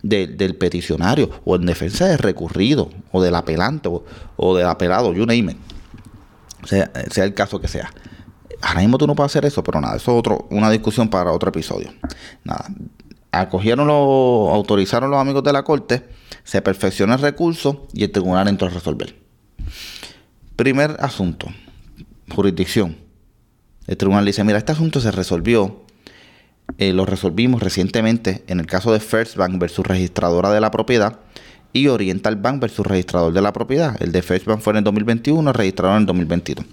del 0.01 0.55
peticionario 0.55 1.29
o 1.45 1.55
en 1.55 1.65
defensa 1.65 2.07
del 2.07 2.17
recurrido 2.17 2.89
o 3.11 3.21
del 3.21 3.35
apelante 3.35 3.89
o, 4.37 4.55
del 4.55 4.67
apelado, 4.67 5.13
you 5.13 5.25
name 5.25 5.51
it. 5.51 5.57
Sea, 6.65 6.91
sea 7.11 7.23
el 7.23 7.35
caso 7.35 7.61
que 7.61 7.67
sea. 7.67 7.91
Ahora 8.61 8.79
mismo 8.81 8.97
tú 8.97 9.05
no 9.05 9.15
puedes 9.15 9.31
hacer 9.31 9.45
eso, 9.45 9.63
pero 9.63 9.79
nada, 9.79 9.97
eso 9.97 10.11
es 10.11 10.17
otro, 10.17 10.47
una 10.49 10.71
discusión 10.71 11.09
para 11.09 11.31
otro 11.31 11.49
episodio. 11.49 11.93
Nada, 12.43 12.65
acogieron 13.41 13.87
los, 13.87 14.53
autorizaron 14.53 15.11
los 15.11 15.19
amigos 15.19 15.43
de 15.43 15.53
la 15.53 15.63
corte, 15.63 16.03
se 16.43 16.61
perfeccionó 16.61 17.13
el 17.13 17.19
recurso 17.19 17.87
y 17.93 18.03
el 18.03 18.11
tribunal 18.11 18.47
entró 18.47 18.67
a 18.67 18.71
resolver. 18.71 19.15
Primer 20.55 20.97
asunto, 20.99 21.47
jurisdicción. 22.33 22.97
El 23.87 23.97
tribunal 23.97 24.25
dice, 24.25 24.43
mira, 24.43 24.57
este 24.57 24.71
asunto 24.71 24.99
se 24.99 25.11
resolvió, 25.11 25.83
eh, 26.77 26.93
lo 26.93 27.05
resolvimos 27.05 27.61
recientemente 27.61 28.43
en 28.47 28.59
el 28.59 28.65
caso 28.65 28.91
de 28.91 28.99
First 28.99 29.35
Bank 29.35 29.59
versus 29.59 29.85
registradora 29.85 30.51
de 30.51 30.61
la 30.61 30.71
propiedad 30.71 31.19
y 31.73 31.87
Oriental 31.87 32.37
Bank 32.37 32.61
versus 32.61 32.87
registrador 32.87 33.33
de 33.33 33.41
la 33.41 33.53
propiedad. 33.53 34.01
El 34.01 34.11
de 34.11 34.21
First 34.21 34.45
Bank 34.45 34.61
fue 34.61 34.71
en 34.71 34.77
el 34.77 34.83
2021, 34.85 35.51
el 35.51 35.73
en 35.77 35.91
el 35.97 36.05
2022. 36.05 36.65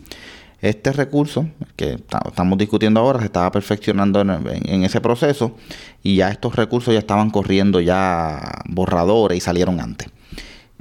Este 0.63 0.93
recurso 0.93 1.49
que 1.75 1.99
estamos 2.29 2.57
discutiendo 2.57 3.01
ahora 3.01 3.19
se 3.19 3.27
estaba 3.27 3.51
perfeccionando 3.51 4.21
en, 4.21 4.85
ese 4.85 5.01
proceso 5.01 5.57
y 6.05 6.17
ya 6.17 6.31
estos 6.31 6.55
recursos 6.55 6.95
ya 6.95 7.01
estaban 7.01 7.31
corriendo 7.31 7.81
ya 7.81 8.63
borradores 8.69 9.39
y 9.39 9.41
salieron 9.41 9.81
antes. 9.81 10.09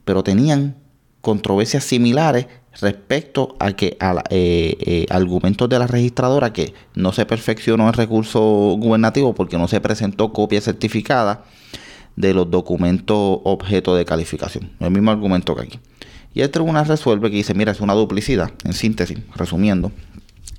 Pero 0.06 0.24
tenían 0.24 0.76
controversias 1.22 1.84
similares 1.84 2.46
respecto 2.80 3.56
a 3.60 3.74
que 3.74 3.98
a 4.00 4.24
eh, 4.30 4.78
eh, 4.82 5.06
argumentos 5.10 5.68
de 5.68 5.80
la 5.80 5.88
registradora 5.88 6.54
que 6.54 6.76
no 6.94 7.12
se 7.12 7.26
perfeccionó 7.26 7.88
el 7.88 7.94
recurso 7.94 8.40
gubernativo 8.78 9.34
porque 9.34 9.58
no 9.58 9.68
se 9.68 9.82
presentó 9.82 10.32
copia 10.32 10.62
certificada 10.62 11.44
de 12.16 12.36
los 12.36 12.52
documentos 12.52 13.40
objeto 13.44 13.96
de 13.96 14.06
calificación. 14.06 14.74
El 14.80 14.92
mismo 14.92 15.10
argumento 15.10 15.56
que 15.56 15.62
aquí. 15.64 15.80
Y 16.34 16.42
el 16.42 16.50
tribunal 16.50 16.86
resuelve 16.86 17.30
que 17.30 17.38
dice, 17.38 17.54
mira, 17.54 17.72
es 17.72 17.82
una 17.82 17.94
duplicidad, 17.94 18.52
en 18.64 18.74
síntesis, 18.74 19.18
resumiendo. 19.36 19.92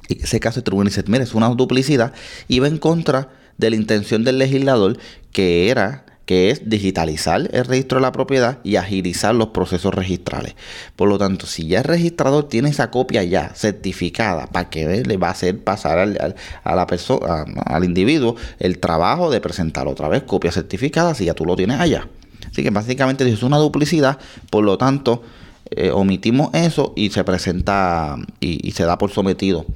En 0.09 0.23
ese 0.23 0.41
caso 0.41 0.61
el 0.61 0.64
tribunal 0.64 0.88
dice, 0.88 1.05
mira, 1.07 1.25
es 1.25 1.35
una 1.35 1.49
duplicidad 1.49 2.12
y 2.49 2.59
va 2.59 2.69
en 2.69 2.79
contra 2.79 3.31
de 3.59 3.71
la 3.71 3.76
intención 3.76 4.25
del 4.25 4.38
legislador 4.38 4.99
que 5.33 5.71
era 5.71 6.05
que 6.26 6.50
es 6.50 6.69
digitalizar 6.69 7.49
el 7.52 7.64
registro 7.64 7.99
de 7.99 8.02
la 8.02 8.12
propiedad 8.12 8.59
y 8.62 8.76
agilizar 8.76 9.35
los 9.35 9.49
procesos 9.49 9.93
registrales. 9.93 10.55
Por 10.95 11.09
lo 11.09 11.19
tanto, 11.19 11.47
si 11.47 11.67
ya 11.67 11.79
el 11.79 11.85
registrador 11.85 12.49
tiene 12.49 12.71
esa 12.71 12.91
copia 12.91 13.25
ya 13.25 13.50
certificada, 13.55 14.47
¿para 14.47 14.71
que 14.71 15.02
le 15.02 15.17
va 15.17 15.29
a 15.29 15.33
hacer 15.33 15.59
pasar 15.62 15.99
al, 15.99 16.37
a 16.62 16.76
la 16.76 16.87
persona, 16.87 17.45
al 17.67 17.85
individuo 17.85 18.37
el 18.61 18.79
trabajo 18.79 19.31
de 19.31 19.41
presentar 19.41 19.88
otra 19.88 20.09
vez 20.09 20.23
copia 20.23 20.52
certificada 20.52 21.14
si 21.14 21.25
ya 21.25 21.35
tú 21.35 21.45
lo 21.45 21.57
tienes 21.57 21.81
allá? 21.81 22.09
Así 22.50 22.62
que 22.62 22.71
básicamente 22.71 23.29
es 23.29 23.43
una 23.43 23.57
duplicidad, 23.57 24.19
por 24.50 24.64
lo 24.64 24.79
tanto, 24.79 25.23
eh, 25.76 25.91
omitimos 25.91 26.50
eso 26.55 26.93
y 26.97 27.11
se 27.11 27.25
presenta 27.25 28.17
y, 28.41 28.71
se 28.73 28.85
da 28.85 28.99
por 28.99 29.11
sometido 29.11 29.67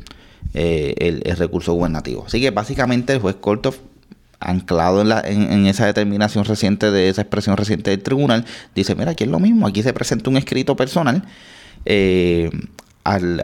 eh, 0.54 0.94
el, 0.98 1.36
recurso 1.36 1.72
gubernativo. 1.72 2.24
Así 2.26 2.40
que 2.40 2.50
básicamente 2.50 3.12
el 3.12 3.20
juez 3.20 3.36
Korthoff, 3.36 3.78
anclado 4.38 5.00
en, 5.00 5.08
la, 5.08 5.20
en, 5.20 5.66
esa 5.66 5.86
determinación 5.86 6.44
reciente 6.44 6.90
de 6.90 7.08
esa 7.08 7.22
expresión 7.22 7.56
reciente 7.56 7.90
del 7.90 8.02
tribunal, 8.02 8.44
dice, 8.74 8.94
mira, 8.94 9.12
aquí 9.12 9.24
es 9.24 9.30
lo 9.30 9.38
mismo, 9.40 9.66
aquí 9.66 9.82
se 9.82 9.92
presenta 9.92 10.30
un 10.30 10.36
escrito 10.36 10.76
personal. 10.76 11.22
Eh, 11.84 12.50
al, 13.06 13.40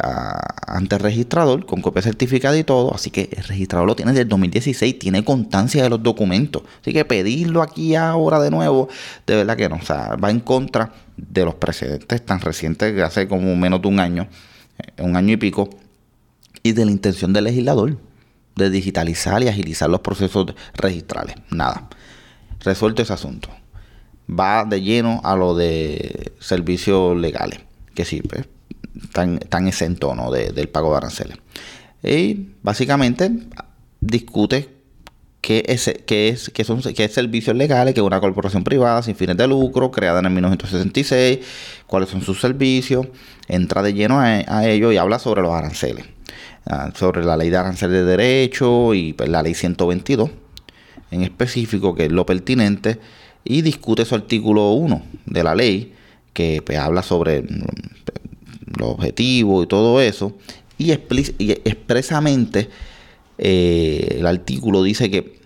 ante 0.66 0.96
el 0.96 1.00
registrador 1.00 1.64
con 1.66 1.80
copia 1.82 2.02
certificada 2.02 2.58
y 2.58 2.64
todo. 2.64 2.94
Así 2.94 3.10
que 3.10 3.30
el 3.32 3.44
registrador 3.44 3.86
lo 3.86 3.94
tiene 3.94 4.10
desde 4.10 4.22
el 4.22 4.28
2016, 4.28 4.98
tiene 4.98 5.24
constancia 5.24 5.82
de 5.82 5.90
los 5.90 6.02
documentos. 6.02 6.62
Así 6.80 6.92
que 6.92 7.04
pedirlo 7.04 7.62
aquí 7.62 7.94
ahora 7.94 8.40
de 8.40 8.50
nuevo, 8.50 8.88
de 9.26 9.36
verdad 9.36 9.56
que 9.56 9.68
no. 9.68 9.76
O 9.76 9.82
sea, 9.82 10.16
va 10.16 10.30
en 10.30 10.40
contra 10.40 10.92
de 11.16 11.44
los 11.44 11.54
precedentes 11.54 12.24
tan 12.26 12.40
recientes 12.40 12.92
que 12.92 13.02
hace 13.02 13.28
como 13.28 13.54
menos 13.54 13.80
de 13.80 13.88
un 13.88 14.00
año, 14.00 14.28
eh, 14.78 15.02
un 15.02 15.16
año 15.16 15.34
y 15.34 15.36
pico, 15.36 15.70
y 16.62 16.72
de 16.72 16.84
la 16.84 16.90
intención 16.90 17.32
del 17.32 17.44
legislador 17.44 17.96
de 18.56 18.70
digitalizar 18.70 19.42
y 19.42 19.48
agilizar 19.48 19.88
los 19.88 20.00
procesos 20.00 20.54
registrales. 20.74 21.36
Nada. 21.50 21.88
Resuelto 22.60 23.02
ese 23.02 23.12
asunto. 23.12 23.48
Va 24.28 24.64
de 24.64 24.82
lleno 24.82 25.20
a 25.24 25.36
lo 25.36 25.54
de 25.54 26.32
servicios 26.40 27.16
legales, 27.16 27.60
que 27.94 28.04
sí, 28.04 28.22
pues, 28.22 28.46
tan, 29.12 29.68
exento 29.68 30.14
¿no? 30.14 30.30
del 30.30 30.68
pago 30.68 30.90
de 30.90 30.96
aranceles. 30.96 31.38
Y 32.02 32.48
básicamente 32.62 33.30
discute 34.00 34.68
qué 35.40 35.64
es, 35.66 35.92
qué 36.06 36.28
es, 36.28 36.50
qué 36.50 36.64
son, 36.64 36.80
qué 36.80 37.04
es 37.04 37.12
servicios 37.12 37.56
legales, 37.56 37.94
que 37.94 38.00
es 38.00 38.06
una 38.06 38.20
corporación 38.20 38.64
privada 38.64 39.02
sin 39.02 39.16
fines 39.16 39.36
de 39.36 39.46
lucro, 39.46 39.90
creada 39.90 40.20
en 40.20 40.26
el 40.26 40.32
1966, 40.32 41.40
cuáles 41.86 42.08
son 42.08 42.22
sus 42.22 42.40
servicios, 42.40 43.06
entra 43.48 43.82
de 43.82 43.92
lleno 43.92 44.20
a, 44.20 44.66
ello 44.66 44.92
y 44.92 44.96
habla 44.96 45.18
sobre 45.18 45.42
los 45.42 45.52
aranceles, 45.52 46.06
ah, 46.66 46.90
sobre 46.94 47.24
la 47.24 47.36
ley 47.36 47.50
de 47.50 47.56
aranceles 47.56 47.98
de 47.98 48.04
derecho 48.04 48.94
y 48.94 49.12
pues, 49.12 49.28
la 49.28 49.42
ley 49.42 49.54
122 49.54 50.30
en 51.10 51.22
específico, 51.22 51.94
que 51.94 52.06
es 52.06 52.12
lo 52.12 52.26
pertinente, 52.26 52.98
y 53.44 53.62
discute 53.62 54.04
su 54.04 54.14
artículo 54.14 54.72
1 54.72 55.02
de 55.26 55.44
la 55.44 55.54
ley, 55.54 55.94
que 56.32 56.62
pues, 56.64 56.78
habla 56.78 57.02
sobre 57.02 57.44
los 58.78 58.90
objetivos 58.90 59.64
y 59.64 59.66
todo 59.66 60.00
eso, 60.00 60.34
y, 60.78 60.92
expresamente 60.92 62.68
eh, 63.38 64.16
el 64.18 64.26
artículo 64.26 64.82
dice 64.82 65.10
que 65.10 65.40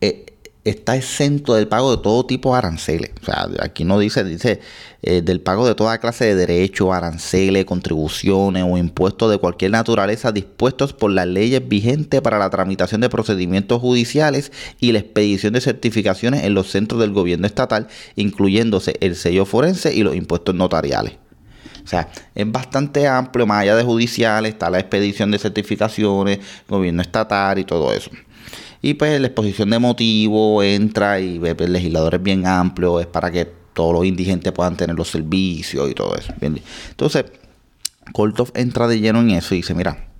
eh, 0.00 0.30
está 0.64 0.96
exento 0.96 1.54
del 1.54 1.68
pago 1.68 1.96
de 1.96 2.02
todo 2.02 2.26
tipo 2.26 2.52
de 2.52 2.58
aranceles. 2.58 3.10
O 3.22 3.24
sea, 3.24 3.48
aquí 3.60 3.84
no 3.84 3.98
dice, 3.98 4.24
dice 4.24 4.60
eh, 5.02 5.22
del 5.22 5.40
pago 5.40 5.66
de 5.66 5.74
toda 5.74 5.98
clase 5.98 6.26
de 6.26 6.34
derechos, 6.34 6.90
aranceles, 6.92 7.64
contribuciones 7.64 8.64
o 8.68 8.76
impuestos 8.76 9.30
de 9.30 9.38
cualquier 9.38 9.70
naturaleza 9.70 10.32
dispuestos 10.32 10.92
por 10.92 11.10
las 11.12 11.26
leyes 11.26 11.66
vigentes 11.66 12.20
para 12.20 12.38
la 12.38 12.50
tramitación 12.50 13.00
de 13.00 13.08
procedimientos 13.08 13.80
judiciales 13.80 14.52
y 14.80 14.92
la 14.92 14.98
expedición 14.98 15.54
de 15.54 15.60
certificaciones 15.60 16.44
en 16.44 16.54
los 16.54 16.70
centros 16.70 17.00
del 17.00 17.12
gobierno 17.12 17.46
estatal, 17.46 17.88
incluyéndose 18.16 18.96
el 19.00 19.16
sello 19.16 19.46
forense 19.46 19.94
y 19.94 20.02
los 20.02 20.14
impuestos 20.14 20.54
notariales. 20.54 21.14
O 21.90 21.96
sea, 21.98 22.08
es 22.36 22.52
bastante 22.52 23.08
amplio, 23.08 23.48
más 23.48 23.62
allá 23.62 23.74
de 23.74 23.82
judiciales, 23.82 24.52
está 24.52 24.70
la 24.70 24.78
expedición 24.78 25.32
de 25.32 25.40
certificaciones, 25.40 26.38
gobierno 26.68 27.02
estatal 27.02 27.58
y 27.58 27.64
todo 27.64 27.92
eso. 27.92 28.12
Y 28.80 28.94
pues 28.94 29.20
la 29.20 29.26
exposición 29.26 29.70
de 29.70 29.80
motivos 29.80 30.64
entra 30.64 31.18
y 31.18 31.40
pues, 31.40 31.56
el 31.58 31.72
legislador 31.72 32.14
es 32.14 32.22
bien 32.22 32.46
amplio, 32.46 33.00
es 33.00 33.08
para 33.08 33.32
que 33.32 33.44
todos 33.74 33.92
los 33.92 34.04
indigentes 34.04 34.52
puedan 34.52 34.76
tener 34.76 34.94
los 34.94 35.08
servicios 35.08 35.90
y 35.90 35.94
todo 35.94 36.14
eso. 36.14 36.32
Entonces, 36.40 37.24
Koltov 38.12 38.52
entra 38.54 38.86
de 38.86 39.00
lleno 39.00 39.18
en 39.18 39.32
eso 39.32 39.56
y 39.56 39.58
dice, 39.58 39.74
mira, 39.74 40.10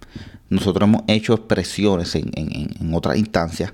nosotros 0.48 0.88
hemos 0.88 1.02
hecho 1.06 1.34
expresiones 1.34 2.16
en, 2.16 2.32
en 2.34 2.94
otras 2.94 3.16
instancias 3.16 3.72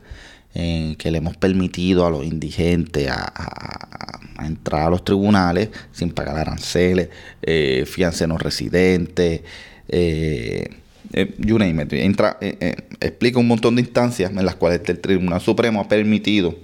eh, 0.59 0.95
que 0.97 1.11
le 1.11 1.19
hemos 1.19 1.37
permitido 1.37 2.07
a 2.07 2.11
los 2.11 2.25
indigentes 2.25 3.11
a, 3.11 4.21
entrar 4.43 4.87
a 4.87 4.89
los 4.89 5.05
tribunales 5.05 5.69
sin 5.93 6.13
pagar 6.13 6.39
aranceles, 6.39 7.11
eh, 7.43 7.85
fianza 7.87 8.27
no 8.27 8.39
residentes, 8.39 9.43
eh, 9.87 10.71
eh 11.13 11.35
you 11.37 11.59
name 11.59 11.87
Entra, 11.91 12.39
explica 12.41 13.39
un 13.39 13.49
montón 13.49 13.77
de 13.77 13.83
instancias 13.83 14.31
en 14.31 14.47
las 14.47 14.55
cuales 14.55 14.81
el 14.87 14.99
Tribunal 14.99 15.43
Supremo 15.43 15.83
ha 15.83 15.89
permitido, 15.89 16.57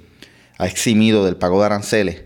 ha 0.56 0.66
eximido 0.66 1.26
del 1.26 1.36
pago 1.36 1.60
de 1.60 1.66
aranceles 1.66 2.22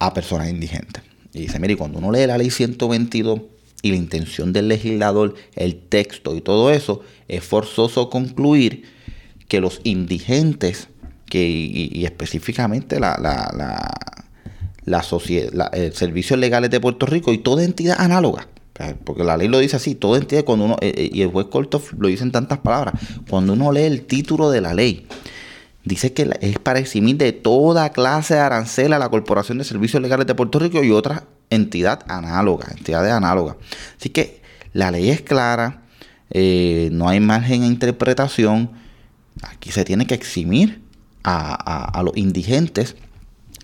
a 0.00 0.12
personas 0.12 0.50
indigentes. 0.50 1.04
Y 1.32 1.42
dice, 1.42 1.60
mire, 1.60 1.76
cuando 1.76 2.00
uno 2.00 2.10
lee 2.10 2.26
la 2.26 2.38
ley 2.38 2.50
122 2.50 3.40
y 3.82 3.90
la 3.90 3.96
intención 3.96 4.52
del 4.52 4.66
legislador, 4.66 5.36
el 5.54 5.76
texto 5.76 6.34
y 6.34 6.40
todo 6.40 6.72
eso, 6.72 7.02
es 7.28 7.44
forzoso 7.44 8.10
concluir 8.10 9.00
que 9.52 9.60
los 9.60 9.82
indigentes, 9.84 10.88
que, 11.26 11.46
y, 11.46 12.06
específicamente 12.06 12.98
la, 12.98 13.18
la, 13.20 13.92
la, 14.86 15.02
sociedad, 15.02 15.68
eh, 15.74 15.92
servicios 15.92 16.40
legales 16.40 16.70
de 16.70 16.80
Puerto 16.80 17.04
Rico 17.04 17.34
y 17.34 17.36
toda 17.36 17.62
entidad 17.62 18.00
análoga, 18.00 18.48
porque 19.04 19.24
la 19.24 19.36
ley 19.36 19.48
lo 19.48 19.58
dice 19.58 19.76
así, 19.76 19.94
toda 19.94 20.18
entidad, 20.18 20.44
cuando 20.44 20.64
uno, 20.64 20.76
eh, 20.80 20.94
eh, 20.96 21.10
y 21.12 21.20
el 21.20 21.28
juez 21.28 21.48
Corto 21.48 21.82
lo 21.98 22.08
dice 22.08 22.22
en 22.22 22.32
tantas 22.32 22.60
palabras, 22.60 22.94
cuando 23.28 23.52
uno 23.52 23.72
lee 23.72 23.82
el 23.82 24.06
título 24.06 24.50
de 24.50 24.62
la 24.62 24.72
ley, 24.72 25.06
dice 25.84 26.14
que 26.14 26.30
es 26.40 26.58
para 26.58 26.78
eximir 26.78 27.18
de 27.18 27.32
toda 27.32 27.90
clase 27.90 28.32
de 28.32 28.40
arancel 28.40 28.94
a 28.94 28.98
la 28.98 29.10
Corporación 29.10 29.58
de 29.58 29.64
Servicios 29.64 30.00
Legales 30.00 30.26
de 30.26 30.34
Puerto 30.34 30.60
Rico 30.60 30.82
y 30.82 30.92
otra 30.92 31.24
entidad 31.50 32.00
análoga, 32.08 32.68
entidades 32.70 33.12
análogas. 33.12 33.56
Así 33.98 34.08
que 34.08 34.40
la 34.72 34.90
ley 34.90 35.10
es 35.10 35.20
clara, 35.20 35.82
no 36.30 37.08
hay 37.10 37.20
margen 37.20 37.60
de 37.60 37.66
interpretación, 37.66 38.80
Aquí 39.42 39.70
se 39.70 39.84
tiene 39.84 40.06
que 40.06 40.14
eximir 40.14 40.80
a, 41.24 42.00
los 42.04 42.16
indigentes 42.16 42.96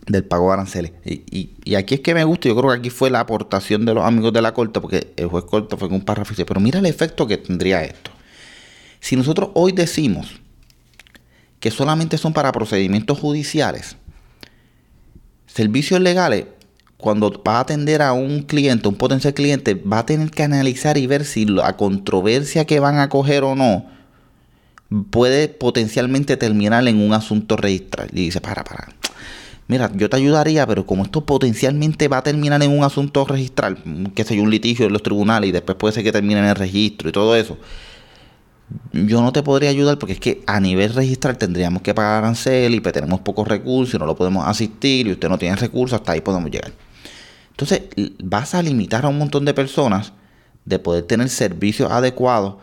del 0.07 0.25
pago 0.25 0.49
de 0.49 0.55
aranceles. 0.55 0.93
Y, 1.05 1.75
aquí 1.75 1.95
es 1.95 2.01
que 2.01 2.15
me 2.15 2.25
gusta, 2.25 2.49
yo 2.49 2.57
creo 2.57 2.71
que 2.71 2.79
aquí 2.79 2.91
fue 2.91 3.11
la 3.11 3.21
aportación 3.21 3.85
de 3.85 3.95
los 3.95 4.05
amigos 4.05 4.33
de 4.33 4.43
la 4.43 4.55
Corte, 4.55 4.81
porque 4.81 5.13
el 5.17 5.29
juez 5.29 5.45
Corte 5.45 5.77
fue 5.77 5.89
con 5.89 5.97
un 5.97 6.05
párrafo 6.05 6.35
pero 6.47 6.61
mira 6.61 6.79
el 6.79 6.87
efecto 6.87 7.27
que 7.27 7.37
tendría 7.37 7.83
esto. 7.85 8.11
Si 9.01 9.17
nosotros 9.17 9.51
hoy 9.55 9.73
decimos 9.73 10.41
que 11.61 11.71
solamente 11.71 12.19
son 12.19 12.33
para 12.33 12.53
procedimientos 12.53 13.19
judiciales, 13.19 13.97
servicios 15.47 16.01
legales, 16.01 16.47
cuando 16.97 17.43
va 17.47 17.59
a 17.59 17.61
atender 17.61 18.03
a 18.03 18.13
un 18.13 18.43
cliente, 18.43 18.89
un 18.89 18.97
potencial 18.97 19.33
cliente, 19.33 19.75
va 19.75 20.01
a 20.01 20.07
tener 20.07 20.31
que 20.31 20.43
analizar 20.43 20.99
y 20.99 21.07
ver 21.07 21.25
si 21.25 21.45
la 21.45 21.77
controversia 21.77 22.65
que 22.65 22.81
van 22.81 22.99
a 22.99 23.09
coger 23.09 23.45
o 23.45 23.55
no, 23.55 23.87
puede 25.11 25.49
potencialmente 25.49 26.37
terminar 26.37 26.87
en 26.89 27.01
un 27.01 27.13
asunto 27.13 27.57
registral. 27.57 28.09
Y 28.13 28.27
dice, 28.27 28.41
para, 28.41 28.65
para. 28.65 28.89
Mira, 29.67 29.91
yo 29.95 30.09
te 30.09 30.17
ayudaría, 30.17 30.67
pero 30.67 30.87
como 30.87 31.05
esto 31.05 31.27
potencialmente 31.27 32.09
va 32.09 32.19
a 32.19 32.23
terminar 32.23 32.63
en 32.63 32.71
un 32.71 32.85
asunto 32.85 33.27
registral, 33.27 33.79
que 34.15 34.25
sea 34.25 34.41
un 34.41 34.51
litigio 34.51 34.87
en 34.87 34.95
los 34.95 35.03
tribunales 35.03 35.51
y 35.51 35.53
después 35.53 35.77
puede 35.77 35.93
ser 35.93 36.05
que 36.05 36.13
termine 36.13 36.41
en 36.41 36.47
el 36.47 36.55
registro 36.55 37.11
y 37.11 37.13
todo 37.13 37.37
eso, 37.37 37.59
yo 38.93 39.21
no 39.21 39.31
te 39.33 39.43
podría 39.43 39.69
ayudar 39.69 39.99
porque 39.99 40.15
es 40.15 40.21
que 40.21 40.43
a 40.47 40.59
nivel 40.59 40.95
registral 40.95 41.37
tendríamos 41.37 41.83
que 41.83 41.93
pagar 41.93 42.25
arancel 42.25 42.75
y 42.75 42.81
pues 42.81 42.95
tenemos 42.95 43.21
pocos 43.21 43.47
recursos 43.47 43.95
y 43.95 43.99
no 43.99 44.07
lo 44.07 44.17
podemos 44.17 44.47
asistir 44.47 45.07
y 45.07 45.13
usted 45.13 45.29
no 45.29 45.39
tiene 45.39 45.57
recursos, 45.57 45.99
hasta 45.99 46.13
ahí 46.13 46.23
podemos 46.23 46.51
llegar. 46.51 46.73
Entonces 47.51 47.83
vas 48.23 48.55
a 48.55 48.63
limitar 48.63 49.05
a 49.05 49.09
un 49.09 49.19
montón 49.19 49.45
de 49.45 49.53
personas 49.53 50.13
de 50.65 50.79
poder 50.79 51.05
tener 51.05 51.29
servicios 51.29 51.91
adecuados 51.91 52.57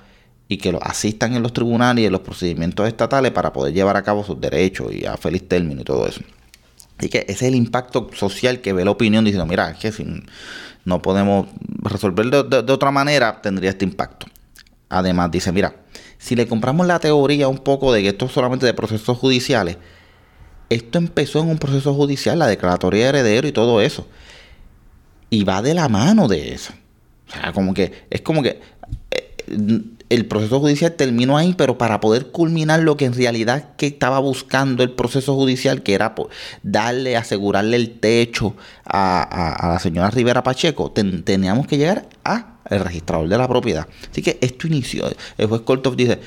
y 0.48 0.58
que 0.58 0.72
lo 0.72 0.84
asistan 0.84 1.36
en 1.36 1.44
los 1.44 1.54
tribunales 1.54 2.04
y 2.04 2.06
en 2.06 2.12
los 2.12 2.22
procedimientos 2.22 2.88
estatales 2.88 3.32
para 3.32 3.52
poder 3.52 3.74
llevar 3.74 3.98
a 3.98 4.04
cabo 4.04 4.24
sus 4.24 4.40
derechos 4.40 4.94
y 4.94 5.06
a 5.06 5.18
feliz 5.18 5.48
término 5.48 5.82
y 5.82 5.84
todo 5.84 6.08
eso. 6.08 6.22
Y 7.00 7.10
que 7.10 7.20
ese 7.28 7.32
es 7.32 7.42
el 7.44 7.56
impacto 7.56 8.10
social 8.14 8.62
que 8.62 8.74
ve 8.74 8.86
la 8.86 8.92
opinión 8.92 9.26
diciendo, 9.26 9.46
mira, 9.46 9.72
es 9.72 9.78
que 9.78 9.92
si 9.92 10.06
no 10.86 11.02
podemos 11.02 11.48
resolver 11.82 12.28
de, 12.28 12.64
de, 12.64 12.72
otra 12.72 12.92
manera, 12.92 13.42
tendría 13.42 13.72
este 13.72 13.86
impacto. 13.86 14.28
Además, 14.88 15.32
dice, 15.32 15.52
mira, 15.52 15.76
si 16.18 16.36
le 16.36 16.48
compramos 16.48 16.88
la 16.88 17.00
teoría 17.00 17.48
un 17.48 17.58
poco 17.58 17.92
de 17.92 18.04
que 18.04 18.10
esto 18.10 18.26
es 18.26 18.32
solamente 18.32 18.66
de 18.66 18.74
procesos 18.74 19.18
judiciales, 19.18 19.78
esto 20.70 20.98
empezó 20.98 21.42
en 21.42 21.50
un 21.50 21.58
proceso 21.58 21.94
judicial, 21.94 22.40
la 22.40 22.48
declaratoria 22.48 23.04
de 23.04 23.10
heredero 23.10 23.48
y 23.48 23.52
todo 23.52 23.82
eso. 23.82 24.08
Y 25.30 25.44
va 25.44 25.62
de 25.62 25.74
la 25.74 25.90
mano 25.90 26.28
de 26.28 26.54
eso. 26.54 26.74
O 27.28 27.32
sea, 27.32 27.52
como 27.52 27.74
que 27.74 28.06
es 28.10 28.22
como 28.22 28.42
que 28.42 28.62
eh, 29.12 29.82
el 30.10 30.26
proceso 30.26 30.60
judicial 30.60 30.94
terminó 30.94 31.38
ahí, 31.38 31.56
pero 31.58 31.78
para 31.78 32.00
poder 32.00 32.28
culminar 32.28 32.82
lo 32.82 32.96
que 32.96 33.06
en 33.06 33.14
realidad 33.14 33.76
que 33.76 33.88
estaba 33.88 34.20
buscando 34.20 34.84
el 34.84 34.92
proceso 34.92 35.36
judicial, 35.36 35.82
que 35.82 35.94
era 35.94 36.14
darle, 36.64 37.18
asegurarle 37.18 37.78
el 37.78 38.00
techo 38.00 38.56
a, 38.86 39.70
la 39.74 39.80
señora 39.80 40.12
Rivera 40.12 40.44
Pacheco, 40.44 40.92
teníamos 40.92 41.68
que 41.68 41.78
llegar 41.78 42.08
a 42.24 42.58
el 42.70 42.80
registrador 42.80 43.28
de 43.30 43.38
la 43.38 43.48
propiedad. 43.48 43.88
Así 44.12 44.22
que 44.22 44.38
esto 44.42 44.68
inició, 44.68 45.10
el 45.38 45.48
juez 45.48 45.62
Kortov 45.62 45.96
dice, 45.96 46.20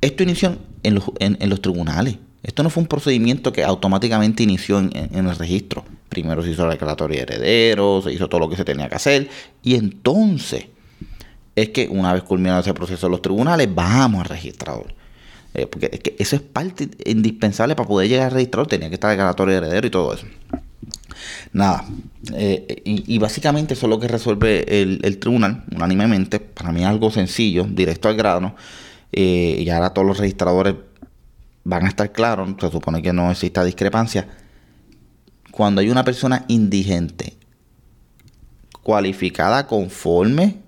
esto 0.00 0.22
inició 0.22 0.56
en 0.82 0.94
los, 0.94 1.60
tribunales. 1.62 2.16
Esto 2.42 2.62
no 2.62 2.68
fue 2.68 2.82
un 2.82 2.88
procedimiento 2.88 3.52
que 3.52 3.64
automáticamente 3.64 4.42
inició 4.42 4.78
en, 4.78 4.90
en, 4.94 5.26
el 5.26 5.36
registro. 5.36 5.82
Primero 6.10 6.42
se 6.42 6.50
hizo 6.50 6.66
la 6.66 6.72
declaratoria 6.72 7.24
de 7.24 7.34
herederos, 7.34 8.04
se 8.04 8.12
hizo 8.12 8.28
todo 8.28 8.40
lo 8.40 8.50
que 8.50 8.56
se 8.56 8.66
tenía 8.66 8.90
que 8.90 8.96
hacer, 8.96 9.30
y 9.62 9.76
entonces 9.76 10.66
es 11.56 11.68
que 11.70 11.88
una 11.88 12.12
vez 12.12 12.22
culminado 12.22 12.60
ese 12.60 12.74
proceso 12.74 13.06
en 13.06 13.12
los 13.12 13.22
tribunales, 13.22 13.72
vamos 13.74 14.22
al 14.22 14.28
registrador. 14.28 14.94
Eh, 15.54 15.66
porque 15.66 15.88
es 15.92 16.00
que 16.00 16.16
eso 16.18 16.34
es 16.34 16.42
parte 16.42 16.88
indispensable 17.04 17.76
para 17.76 17.88
poder 17.88 18.08
llegar 18.08 18.26
al 18.26 18.32
registrador, 18.32 18.66
tenía 18.66 18.88
que 18.88 18.94
estar 18.94 19.10
declaratorio 19.10 19.56
heredero 19.56 19.86
y 19.86 19.90
todo 19.90 20.14
eso. 20.14 20.26
Nada. 21.52 21.84
Eh, 22.32 22.82
y, 22.84 23.18
básicamente 23.18 23.74
eso 23.74 23.86
es 23.86 23.90
lo 23.90 24.00
que 24.00 24.08
resuelve 24.08 24.82
el, 24.82 25.18
tribunal, 25.18 25.64
unánimemente. 25.72 26.40
Para 26.40 26.72
mí 26.72 26.80
es 26.80 26.86
algo 26.86 27.10
sencillo, 27.10 27.64
directo 27.64 28.08
al 28.08 28.16
grano. 28.16 28.56
Eh, 29.12 29.62
y 29.64 29.70
ahora 29.70 29.90
todos 29.90 30.06
los 30.06 30.18
registradores 30.18 30.74
van 31.62 31.84
a 31.84 31.88
estar 31.88 32.10
claros. 32.12 32.50
Se 32.60 32.70
supone 32.70 33.00
que 33.02 33.12
no 33.12 33.30
exista 33.30 33.64
discrepancia. 33.64 34.26
Cuando 35.52 35.80
hay 35.80 35.90
una 35.90 36.04
persona 36.04 36.44
indigente 36.48 37.36
cualificada 38.82 39.66
conforme 39.66 40.63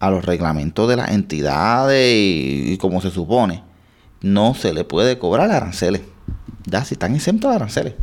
a 0.00 0.10
los 0.10 0.24
reglamentos 0.24 0.88
de 0.88 0.96
las 0.96 1.10
entidades 1.10 2.14
y, 2.16 2.76
como 2.78 3.00
se 3.00 3.10
supone, 3.10 3.62
no 4.20 4.54
se 4.54 4.72
le 4.72 4.84
puede 4.84 5.18
cobrar 5.18 5.50
aranceles. 5.50 6.02
Ya, 6.66 6.84
si 6.84 6.94
están 6.94 7.14
exentos 7.14 7.50
de 7.50 7.56
aranceles. 7.56 7.94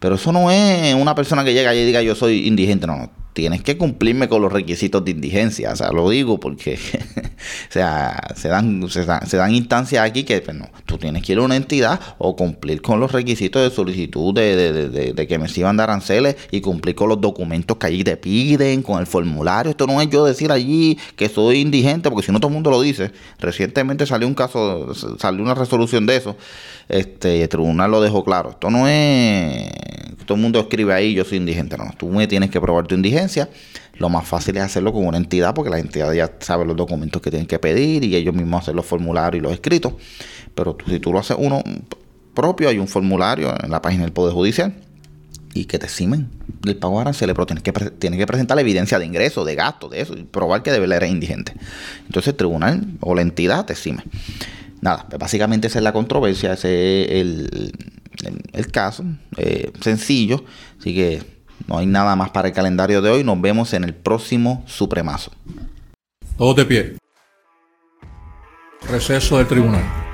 Pero 0.00 0.16
eso 0.16 0.32
no 0.32 0.50
es 0.50 0.94
una 0.94 1.14
persona 1.14 1.44
que 1.44 1.54
llega 1.54 1.74
y 1.74 1.84
diga 1.84 2.02
yo 2.02 2.14
soy 2.14 2.46
indigente, 2.46 2.86
no 2.86 3.10
tienes 3.38 3.62
que 3.62 3.78
cumplirme 3.78 4.28
con 4.28 4.42
los 4.42 4.52
requisitos 4.52 5.04
de 5.04 5.12
indigencia. 5.12 5.72
O 5.72 5.76
sea, 5.76 5.92
lo 5.92 6.10
digo 6.10 6.40
porque 6.40 6.76
o 7.68 7.72
sea, 7.72 8.20
se 8.34 8.48
dan, 8.48 8.82
se 8.90 9.36
dan, 9.36 9.54
instancias 9.54 10.04
aquí 10.04 10.24
que 10.24 10.40
pues, 10.40 10.56
no, 10.56 10.68
tú 10.86 10.98
tienes 10.98 11.22
que 11.22 11.34
ir 11.34 11.38
a 11.38 11.42
una 11.42 11.54
entidad 11.54 12.00
o 12.18 12.34
cumplir 12.34 12.82
con 12.82 12.98
los 12.98 13.12
requisitos 13.12 13.62
de 13.62 13.70
solicitud 13.70 14.34
de, 14.34 15.26
que 15.28 15.38
me 15.38 15.48
sirvan 15.48 15.76
de 15.76 15.84
aranceles 15.84 16.34
y 16.50 16.60
cumplir 16.60 16.96
con 16.96 17.10
los 17.10 17.20
documentos 17.20 17.76
que 17.76 17.86
allí 17.86 18.02
te 18.02 18.16
piden, 18.16 18.82
con 18.82 18.98
el 18.98 19.06
formulario. 19.06 19.70
Esto 19.70 19.86
no 19.86 20.02
es 20.02 20.10
yo 20.10 20.24
decir 20.24 20.50
allí 20.50 20.98
que 21.14 21.28
soy 21.28 21.60
indigente, 21.60 22.10
porque 22.10 22.26
si 22.26 22.32
no 22.32 22.40
todo 22.40 22.48
el 22.48 22.54
mundo 22.54 22.72
lo 22.72 22.80
dice. 22.80 23.12
Recientemente 23.38 24.04
salió 24.04 24.26
un 24.26 24.34
caso, 24.34 24.92
salió 25.16 25.44
una 25.44 25.54
resolución 25.54 26.06
de 26.06 26.16
eso. 26.16 26.36
Este, 26.88 27.40
el 27.42 27.48
tribunal 27.48 27.92
lo 27.92 28.00
dejó 28.00 28.24
claro. 28.24 28.50
Esto 28.50 28.68
no 28.68 28.88
es 28.88 29.70
todo 30.28 30.36
el 30.36 30.42
mundo 30.42 30.60
escribe 30.60 30.92
ahí 30.92 31.14
yo 31.14 31.24
soy 31.24 31.38
indigente. 31.38 31.78
No, 31.78 31.90
tú 31.96 32.10
me 32.10 32.26
tienes 32.26 32.50
que 32.50 32.60
probar 32.60 32.86
tu 32.86 32.94
indigencia. 32.94 33.48
Lo 33.94 34.10
más 34.10 34.28
fácil 34.28 34.58
es 34.58 34.62
hacerlo 34.62 34.92
con 34.92 35.06
una 35.06 35.16
entidad 35.16 35.54
porque 35.54 35.70
la 35.70 35.78
entidad 35.78 36.12
ya 36.12 36.30
sabe 36.40 36.66
los 36.66 36.76
documentos 36.76 37.22
que 37.22 37.30
tienen 37.30 37.46
que 37.46 37.58
pedir 37.58 38.04
y 38.04 38.14
ellos 38.14 38.34
mismos 38.34 38.62
hacen 38.62 38.76
los 38.76 38.84
formularios 38.84 39.40
y 39.40 39.42
los 39.42 39.54
escritos. 39.54 39.94
Pero 40.54 40.76
si 40.86 41.00
tú 41.00 41.14
lo 41.14 41.18
haces 41.18 41.34
uno 41.40 41.62
propio, 42.34 42.68
hay 42.68 42.78
un 42.78 42.88
formulario 42.88 43.54
en 43.58 43.70
la 43.70 43.80
página 43.80 44.02
del 44.02 44.12
Poder 44.12 44.34
Judicial 44.34 44.74
y 45.54 45.64
que 45.64 45.78
te 45.78 45.86
eximen 45.86 46.28
del 46.60 46.76
pago 46.76 46.96
de 46.96 47.00
aranceles, 47.00 47.34
pero 47.34 47.46
tienes 47.46 47.64
que, 47.64 47.72
tienes 47.72 48.18
que 48.18 48.26
presentar 48.26 48.54
la 48.54 48.60
evidencia 48.60 48.98
de 48.98 49.06
ingreso, 49.06 49.46
de 49.46 49.54
gasto, 49.54 49.88
de 49.88 50.02
eso, 50.02 50.12
y 50.12 50.24
probar 50.24 50.62
que 50.62 50.72
de 50.72 50.78
verdad 50.78 50.98
eres 50.98 51.10
indigente. 51.10 51.54
Entonces 52.04 52.32
el 52.32 52.36
tribunal 52.36 52.86
o 53.00 53.14
la 53.14 53.22
entidad 53.22 53.64
te 53.64 53.72
exime. 53.72 54.04
Nada, 54.82 55.06
pues 55.08 55.18
básicamente 55.18 55.68
esa 55.68 55.78
es 55.78 55.82
la 55.82 55.94
controversia, 55.94 56.52
ese 56.52 57.04
es 57.04 57.10
el, 57.22 57.72
el, 58.52 58.70
caso, 58.70 59.04
eh, 59.36 59.70
sencillo, 59.80 60.44
así 60.78 60.94
que 60.94 61.22
no 61.66 61.78
hay 61.78 61.86
nada 61.86 62.16
más 62.16 62.30
para 62.30 62.48
el 62.48 62.54
calendario 62.54 63.02
de 63.02 63.10
hoy, 63.10 63.24
nos 63.24 63.40
vemos 63.40 63.72
en 63.74 63.84
el 63.84 63.94
próximo 63.94 64.64
Supremazo. 64.66 65.32
Todos 66.36 66.56
de 66.56 66.64
pie. 66.64 66.96
Receso 68.88 69.38
del 69.38 69.46
tribunal. 69.46 70.07